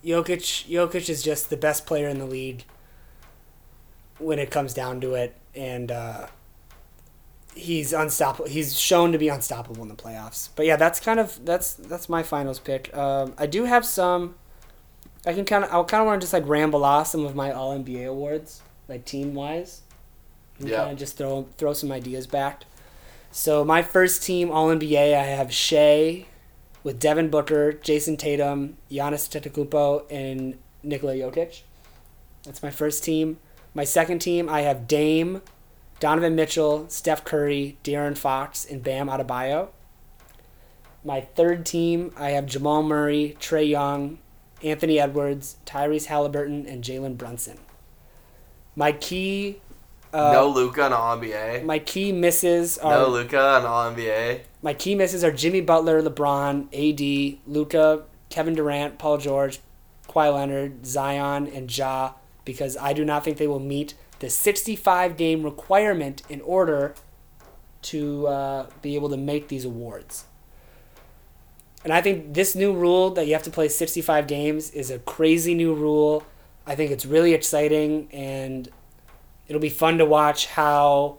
[0.04, 2.64] Jokic, Jokic is just the best player in the league
[4.18, 6.26] when it comes down to it, and uh,
[7.58, 8.48] he's unstoppable.
[8.48, 10.48] He's shown to be unstoppable in the playoffs.
[10.56, 12.94] But yeah, that's kind of that's that's my finals pick.
[12.96, 14.34] Um, I do have some.
[15.26, 17.34] I can kind of, I kind of want to just like ramble off some of
[17.34, 19.82] my All NBA awards, like team wise.
[20.58, 20.78] And Yeah.
[20.78, 22.64] kind of just throw throw some ideas back.
[23.30, 26.26] So my first team All NBA, I have Shai,
[26.82, 31.62] with Devin Booker, Jayson Tatum, Giannis Antetokounmpo, and Nikola Jokic.
[32.44, 33.38] That's my first team.
[33.74, 35.42] My second team, I have Dame,
[36.00, 39.68] Donovan Mitchell, Steph Curry, De'Aaron Fox, and Bam Adebayo.
[41.04, 44.18] My third team, I have Jamal Murray, Trae Young,
[44.62, 47.58] Anthony Edwards, Tyrese Halliburton, and Jalen Brunson.
[48.76, 49.60] My key,
[50.12, 51.64] uh, no Luka on All NBA.
[51.64, 54.40] my key misses are No Luka on All NBA.
[54.62, 59.60] my key misses are Jimmy Butler, LeBron, AD, Luka, Kevin Durant, Paul George,
[60.08, 62.12] Kawhi Leonard, Zion, and Ja,
[62.44, 66.94] because I do not think they will meet the 65 game requirement in order
[67.82, 70.24] to uh, be able to make these awards.
[71.84, 74.98] And I think this new rule that you have to play 65 games is a
[74.98, 76.24] crazy new rule.
[76.66, 78.68] I think it's really exciting and
[79.46, 81.18] it'll be fun to watch how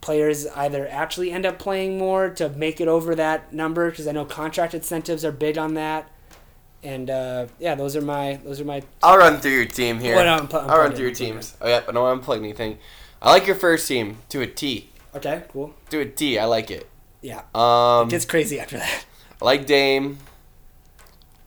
[0.00, 4.12] players either actually end up playing more to make it over that number because I
[4.12, 6.10] know contract incentives are big on that.
[6.84, 8.82] And uh, yeah, those are my those are my.
[9.02, 10.14] I'll run through your team here.
[10.16, 11.56] Well, no, I'm pl- I'm I'll run through your teams.
[11.60, 12.78] Oh yeah, I don't want to plug anything.
[13.22, 14.90] I like your first team to a T.
[15.16, 15.74] Okay, cool.
[15.90, 16.38] To a T.
[16.38, 16.86] I like it.
[17.22, 19.06] Yeah, Um, it gets crazy after that.
[19.40, 20.18] I like Dame.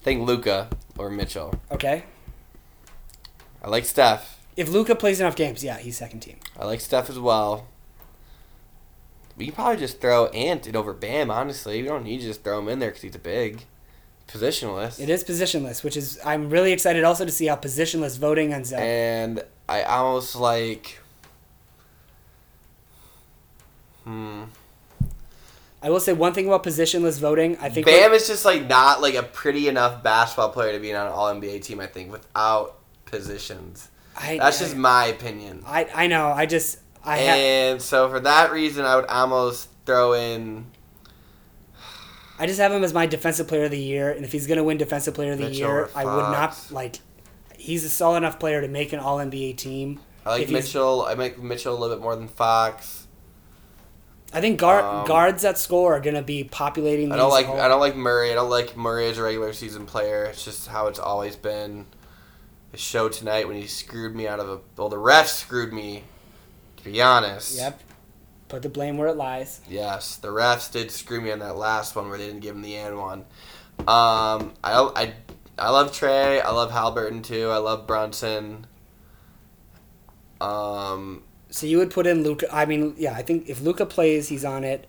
[0.02, 1.54] I think Luka or Mitchell.
[1.72, 2.04] Okay,
[3.64, 4.40] I like Steph.
[4.56, 6.38] if Luka plays enough games, yeah, he's second team.
[6.60, 7.68] I like Steph as well.
[9.36, 11.30] We can probably just throw Ant in over Bam.
[11.30, 13.66] Honestly, we don't need to just throw him in there because he's a big
[14.28, 15.00] positionless.
[15.00, 18.74] It is positionless, which is I'm really excited also to see how positionless voting ends
[18.74, 18.80] up.
[18.80, 21.00] And I almost like.
[24.04, 24.44] Hmm.
[25.82, 27.58] I will say one thing about positionless voting.
[27.62, 30.94] I think Bam is just like not like a pretty enough basketball player to be
[30.94, 31.80] on an All NBA team.
[31.80, 33.90] I think without positions.
[34.16, 35.64] I, That's I, just my opinion.
[35.66, 36.28] I I know.
[36.28, 40.66] I just I and so for that reason, I would almost throw in.
[42.40, 44.64] I just have him as my defensive player of the year, and if he's gonna
[44.64, 46.98] win defensive player of the Mitchell year, I would not like.
[47.58, 50.00] He's a solid enough player to make an All NBA team.
[50.26, 51.04] I like If Mitchell.
[51.04, 53.08] I like Mitchell a little bit more than Fox.
[54.34, 57.12] I think guard, Um, guards that score are gonna be populating.
[57.12, 58.32] I don't like all- I don't like Murray.
[58.32, 60.26] I don't like Murray as a regular season player.
[60.26, 61.86] It's just how it's always been.
[62.74, 66.04] His show tonight when he screwed me out of a well, the refs screwed me.
[66.78, 67.56] To be honest.
[67.58, 67.82] Yep.
[68.50, 69.62] Put the blame where it lies.
[69.70, 72.62] Yes, the refs did screw me on that last one where they didn't give him
[72.62, 73.20] the and one.
[73.80, 75.14] Um, I I
[75.60, 76.42] I love Trae.
[76.44, 77.50] I love Haliburton too.
[77.50, 78.68] I love Brunson.
[80.40, 82.48] Um, So you would put in Luka.
[82.54, 84.88] I mean, yeah, I think if Luka plays, he's on it.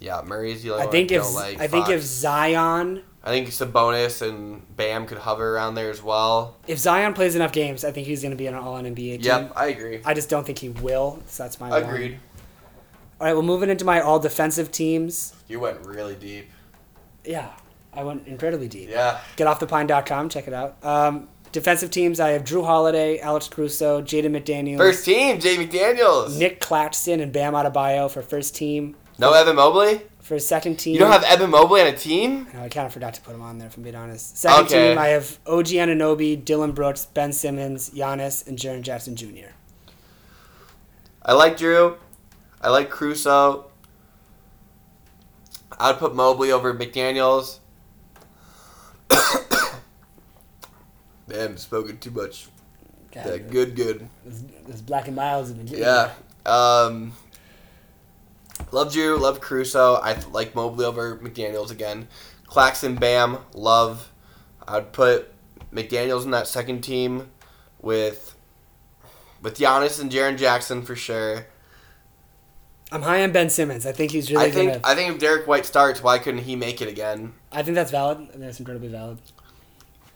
[0.00, 1.60] yeah, Murray's the only I one think I if don't like.
[1.60, 6.56] I think if Zion I think Sabonis and Bam could hover around there as well.
[6.68, 9.20] if Zion plays enough games, I think he's gonna be an All NBA team.
[9.22, 10.00] Yep, I agree.
[10.04, 11.22] I just don't think he will.
[11.26, 12.18] So that's my one.
[13.20, 15.34] All right, well, moving into my all defensive teams.
[15.48, 16.50] You went really deep.
[17.24, 17.50] Yeah,
[17.92, 18.88] I went incredibly deep.
[18.90, 19.20] Yeah.
[19.36, 20.76] GetOffThePine.com, check it out.
[20.84, 26.36] Um, defensive teams, I have Jrue Holiday, Alex Caruso, Jaden McDaniels, First team, Jamie Daniels.
[26.38, 28.96] Nick Claxton, and Bam Adebayo for first team.
[29.18, 30.02] No Evan Mobley.
[30.20, 32.48] For second team, You don't have Evan Mobley on a team.
[32.54, 34.38] No, I kind of forgot to put him on there, if I'm being honest.
[34.38, 34.88] Second Okay.
[34.88, 39.52] team, I have OG Anunoby, Dillon Brooks, Ben Simmons, Giannis, and Jaren Jackson Jr.
[41.22, 41.96] I like Jrue.
[42.64, 43.66] I like Caruso.
[45.78, 47.58] I'd put Mobley over McDaniels.
[51.28, 52.48] Man, spoken too much.
[53.12, 54.08] God, Yeah, good, good.
[54.24, 56.12] This Black and Miles have been getting Yeah.
[56.46, 57.12] Um,
[58.72, 59.20] love Jrue.
[59.20, 59.96] Love Caruso.
[59.96, 62.08] I like Mobley over McDaniels again.
[62.46, 64.10] Claxton, Bam, love.
[64.66, 65.30] I'd put
[65.70, 67.30] McDaniels in that second team
[67.82, 68.36] with
[69.42, 71.46] with Giannis and Jaren Jackson for sure.
[72.92, 73.86] I'm high on Ben Simmons.
[73.86, 74.80] I think he's really I think gonna.
[74.84, 77.32] I think if Derrick White starts, why couldn't he make it again?
[77.50, 78.18] I think that's valid.
[78.18, 79.18] I think that's incredibly valid.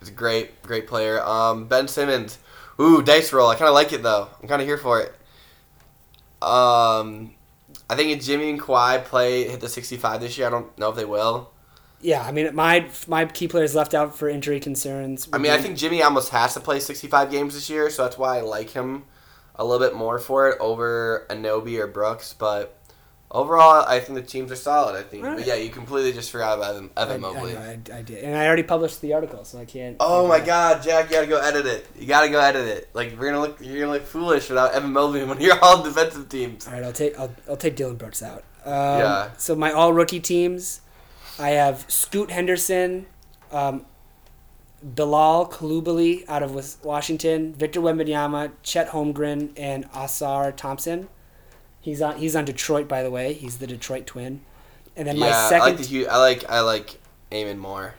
[0.01, 1.21] He's a great, great player.
[1.23, 2.39] Um, ben Simmons.
[2.81, 3.49] Ooh, dice roll.
[3.49, 4.29] I kind of like it though.
[4.41, 5.09] I'm kind of here for it.
[6.41, 7.35] Um,
[7.91, 10.91] I think if Jimmy and Kawhi play hit the 65 this year, I don't know
[10.91, 11.51] if they will.
[12.01, 15.29] Yeah, I mean, my my key players left out for injury concerns.
[15.33, 18.17] I mean, I think Jimmy almost has to play 65 games this year, so that's
[18.17, 19.05] why I like him
[19.59, 22.33] a little bit more for it over Anunoby or Brooks.
[22.33, 22.79] But
[23.31, 24.97] overall, I think the teams are solid.
[24.97, 25.25] I think.
[25.25, 25.39] Alright.
[25.39, 27.53] But yeah, you completely just forgot about Evan, Evan I, Mobley.
[27.55, 29.97] know, I, I did, and I already published the article, so I can't.
[30.01, 30.41] Oh my.
[30.41, 31.07] God, Jack!
[31.11, 31.87] You gotta go edit it.
[31.99, 32.89] You gotta go edit it.
[32.95, 36.29] Like we're gonna look, you're gonna look foolish without Evan Mobley when you're all defensive
[36.29, 36.67] teams.
[36.67, 38.45] All right, I'll take I'll, I'll take Dillon Brooks out.
[38.65, 39.31] Um, Yeah.
[39.39, 40.81] So my all rookie teams,
[41.39, 43.07] I have Scoot Henderson,
[43.53, 43.85] um,
[44.83, 51.09] Bilal Coulibaly out of Washington, Victor Wembanyama, Chet Holmgren, and Ausar Thompson.
[51.81, 53.33] He's on he's on Detroit by the way.
[53.33, 54.43] He's the Detroit Twin.
[54.97, 57.01] And then my yeah, I second like the I like I like
[57.31, 57.95] Eamon Moore.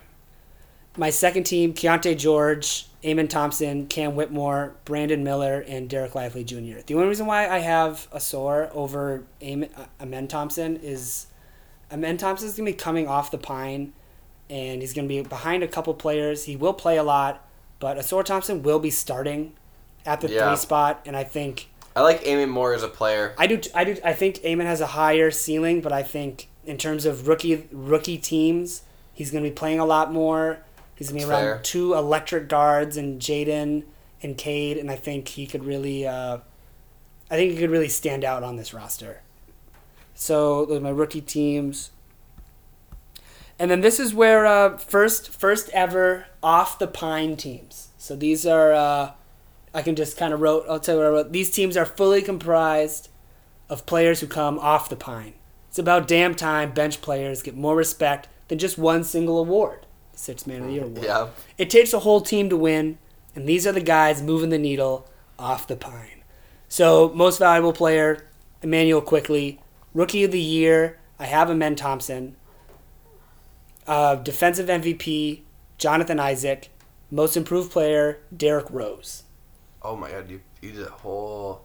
[0.98, 6.82] my second team, Keyonte George, Amen Thompson, Cam Whitmore, Brandon Miller, and Dereck Lively Jr.
[6.86, 11.28] The only reason why I have Ausar over Amen, uh, Amen Thompson is
[11.92, 13.94] Amen Thompson's going to be coming off the pine,
[14.50, 16.46] and he's going to be behind a couple players.
[16.46, 17.48] He will play a lot,
[17.80, 19.54] but Ausar Thompson will be starting
[20.06, 20.48] at the Yeah.
[20.48, 23.34] three spot, and I think I like Amen more as a player.
[23.38, 23.60] I do.
[23.76, 23.98] I do.
[24.04, 28.18] I think Amen has a higher ceiling, but I think in terms of rookie rookie
[28.18, 28.84] teams,
[29.14, 30.60] he's going to be playing a lot more.
[30.96, 31.64] He's going to be That's around fair.
[31.64, 33.84] two electric guards and Jaden
[34.22, 36.06] and Cade, and I think he could really.
[36.08, 36.38] Uh,
[37.32, 39.22] I think he could really stand out on this roster.
[40.16, 41.92] So those are my rookie teams.
[43.60, 47.90] And then this is where uh, first first ever off the pine teams.
[47.98, 49.12] So these are uh,
[49.74, 50.66] I can just kind of wrote.
[50.70, 51.32] I'll tell you what I wrote.
[51.34, 53.10] These teams are fully comprised
[53.70, 55.34] of players who come off the pine.
[55.68, 59.86] It's about damn time bench players get more respect than just one single award.
[60.14, 61.04] Six Man of the Year award.
[61.04, 61.28] Yeah.
[61.58, 62.98] It takes a whole team to win,
[63.36, 65.08] and these are the guys moving the needle
[65.38, 66.24] off the pine.
[66.68, 68.28] So, most valuable player,
[68.62, 69.62] Immanuel Quickley.
[69.94, 72.36] Rookie of the year, I have Amen Thompson.
[73.90, 75.42] Uh, defensive MVP,
[75.80, 76.70] Jonathan Isaac.
[77.12, 79.24] Most improved player, Derrick Rose.
[79.82, 81.62] Oh my god, you you did a whole.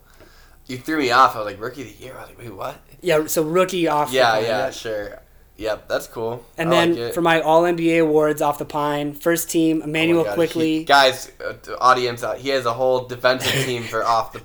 [0.67, 1.37] You threw me off.
[1.37, 2.15] I was like rookie of the year.
[2.17, 2.77] I was like, wait, what?
[3.03, 4.45] Yeah, so rookie off the Yeah, pine.
[4.45, 5.21] yeah, sure.
[5.59, 6.43] Yep, that's cool.
[6.57, 9.85] And I then like for my All NBA awards off the pine, first team, Oh
[9.85, 10.79] Immanuel God, Quickley.
[10.79, 14.41] he- guys, uh, audience, uh, he has a whole defensive team for off the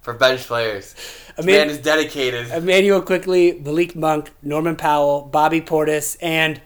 [0.00, 0.94] for bench players.
[1.38, 2.48] Mean- man is dedicated.
[2.52, 6.60] Immanuel Quickley, Malik Monk, Norman Powell, Bobby Portis, and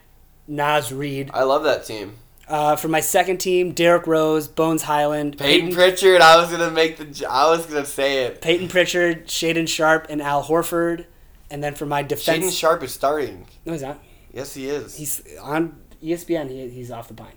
[0.51, 1.31] Naz Reid.
[1.33, 2.17] I love that team.
[2.49, 6.21] Uh, for my second team, Derrick Rose, Bones Hyland, Peyton Pritchard.
[6.21, 7.27] I was gonna make the.
[7.31, 8.43] I was gonna say it.
[8.43, 11.07] Peyton Pritchard, Shaedon Sharpe, and Al Horford.
[11.49, 13.47] And then for my defense, Shaedon Sharpe is starting.
[13.65, 14.01] no, he's not.
[14.33, 14.97] Yes, he is.
[14.97, 16.51] He's on ESPN.
[16.51, 17.35] He, he's off the pine.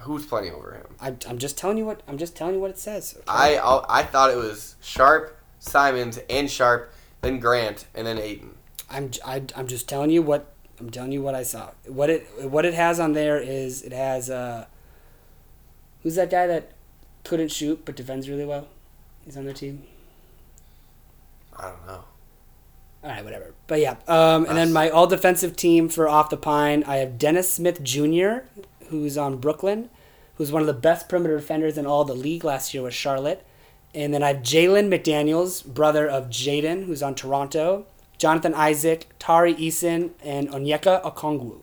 [0.00, 0.86] Who's playing over him?
[1.00, 3.14] I, I'm just telling you what I'm just telling you what it says.
[3.16, 3.24] okay?
[3.26, 6.92] I I'll- I thought it was Sharp, Simons, and Sharp,
[7.22, 8.54] then Grant, and then Ayton.
[8.88, 11.70] I'm I, I'm just telling you what I'm telling you what I saw.
[11.86, 14.66] What it what it has on there is it has uh
[16.02, 16.72] who's that guy that
[17.24, 18.68] couldn't shoot but defends really well?
[19.24, 19.82] He's on their team.
[21.56, 22.04] I don't know.
[23.02, 23.54] All right, whatever.
[23.66, 27.18] But yeah, um, and then my all defensive team for off the pine, I have
[27.18, 28.38] Dennis Smith Jr.,
[28.88, 29.90] who's on Brooklyn,
[30.36, 33.44] who's one of the best perimeter defenders in all the league last year with Charlotte.
[33.94, 37.86] And then I have Jalen McDaniels, brother of Jaden, who's on Toronto.
[38.18, 41.60] Jonathan Isaac, Tari Eason, and Onyeka Okongwu.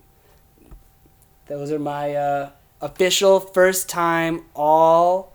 [1.47, 2.49] Those are my uh,
[2.81, 5.33] official first time all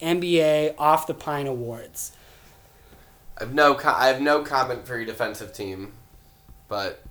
[0.00, 2.12] NBA off the pine awards.
[3.38, 5.92] I have no co- I have no comment for your defensive team,
[6.68, 7.02] but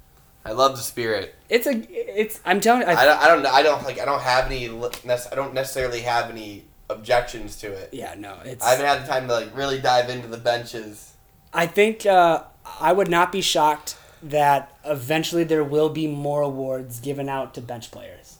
[0.45, 1.35] I love the spirit.
[1.49, 4.05] It's a it's I'm telling you, I, I don't, I don't I don't like I
[4.05, 7.93] don't have any I don't necessarily have any objections to it.
[7.93, 11.13] yeah, no, it's I haven't had the time to like really dive into the benches.
[11.53, 12.43] I think uh,
[12.79, 17.61] I would not be shocked that eventually there will be more awards given out to
[17.61, 18.39] bench players.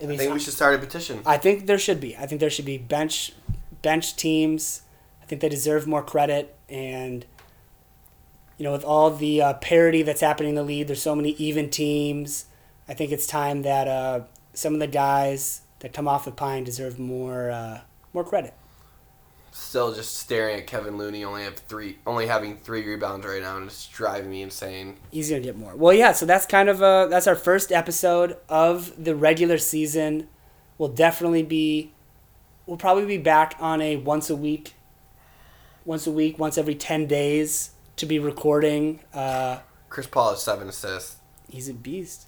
[0.00, 1.20] At I think we should start a petition.
[1.24, 2.16] I think there should be.
[2.16, 3.32] I think there should be bench
[3.82, 4.82] bench teams.
[5.22, 7.24] I think they deserve more credit and
[8.58, 11.30] you know with all the uh, parity that's happening in the league, there's so many
[11.32, 12.46] even teams.
[12.88, 14.20] I think it's time that uh,
[14.52, 17.80] some of the guys that come off the pine deserve more uh,
[18.12, 18.54] more credit.
[19.58, 23.56] Still just staring at Kevin Looney only have three only having three rebounds right now
[23.56, 24.96] and it's driving me insane.
[25.10, 25.74] He's gonna get more.
[25.74, 26.12] Well, yeah.
[26.12, 30.28] So that's kind of uh that's our first episode of the regular season.
[30.78, 31.92] We'll definitely be,
[32.66, 34.74] we'll probably be back on a once a week,
[35.86, 39.00] once a week, once every ten days to be recording.
[39.14, 41.16] Uh, Chris Paul has seven assists.
[41.48, 42.25] he's a beast.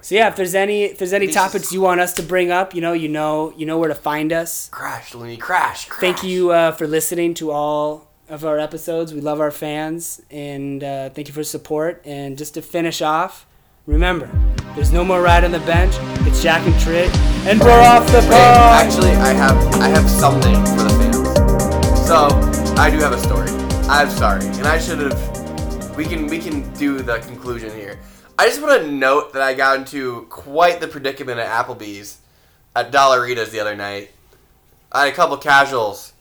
[0.00, 2.74] So yeah, if there's any if there's any topics you want us to bring up,
[2.74, 4.68] you know, you know, you know where to find us.
[4.70, 6.00] Crash, Looney, crash, crash.
[6.00, 9.12] Thank you uh, for listening to all of our episodes.
[9.12, 12.02] We love our fans, and uh, thank you for support.
[12.04, 13.46] And just to finish off,
[13.86, 14.30] remember,
[14.74, 15.94] there's no more ride on the bench.
[16.26, 17.14] It's Jack and Trit,
[17.46, 18.72] and we're off the ball.
[18.74, 22.06] actually, I have I have something for the fans.
[22.06, 22.28] So
[22.80, 23.50] I do have a story.
[23.88, 25.96] I'm sorry, and I should have.
[25.96, 27.98] We can we can do the conclusion here.
[28.38, 32.20] I just want to note that I got into quite the predicament at Applebee's
[32.76, 34.12] at Dollaritas the other night.
[34.92, 36.12] I had a couple casuals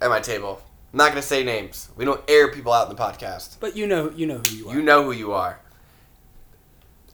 [0.00, 0.60] at my table.
[0.92, 1.88] I'm not gonna say names.
[1.96, 3.56] We don't air people out in the podcast.
[3.60, 4.74] But you know, you know who you are.
[4.74, 5.60] You know who you are.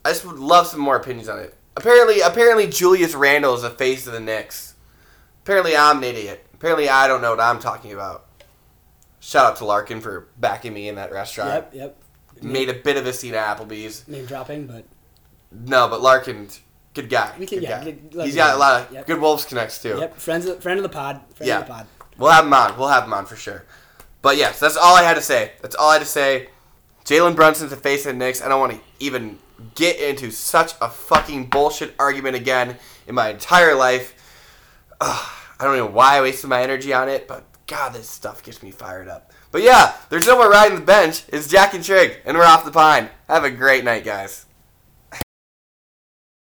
[0.04, 1.54] I just would love some more opinions on it.
[1.76, 4.74] Apparently, apparently Julius Randle is the face of the Knicks.
[5.44, 6.46] Apparently, I'm an idiot.
[6.54, 8.26] Apparently, I don't know what I'm talking about.
[9.20, 11.50] Shout out to Larkin for backing me in that restaurant.
[11.50, 12.02] Yep, yep.
[12.42, 14.06] Made a bit of a scene at Applebee's.
[14.08, 14.84] Name dropping, but
[15.50, 16.48] No, but Larkin,
[16.94, 17.32] good guy.
[17.38, 17.90] We can- good yeah, guy.
[17.92, 19.06] good- He's got a lot of Yep.
[19.06, 19.96] good Wolves connects too.
[19.98, 20.18] yep.
[20.18, 21.20] Friends, of, friend of the pod.
[21.34, 21.60] Friend Yeah.
[21.60, 21.86] of the pod.
[22.18, 22.76] We'll have him on.
[22.78, 23.64] We'll have him on for sure.
[24.22, 25.52] But yes, that's all I had to say.
[25.62, 26.48] That's all I had to say.
[27.04, 28.42] Jalen Brunson's the face of the Knicks.
[28.42, 29.38] I don't want to even
[29.74, 32.76] get into such a fucking bullshit argument again
[33.06, 34.14] in my entire life.
[35.00, 35.28] Ugh,
[35.60, 38.62] I don't know why I wasted my energy on it, but God, this stuff gets
[38.62, 39.27] me fired up.
[39.50, 41.24] But yeah, there's no more riding the bench.
[41.28, 43.08] It's Jack and Trig, and we're off the pine.
[43.28, 44.44] Have a great night, guys.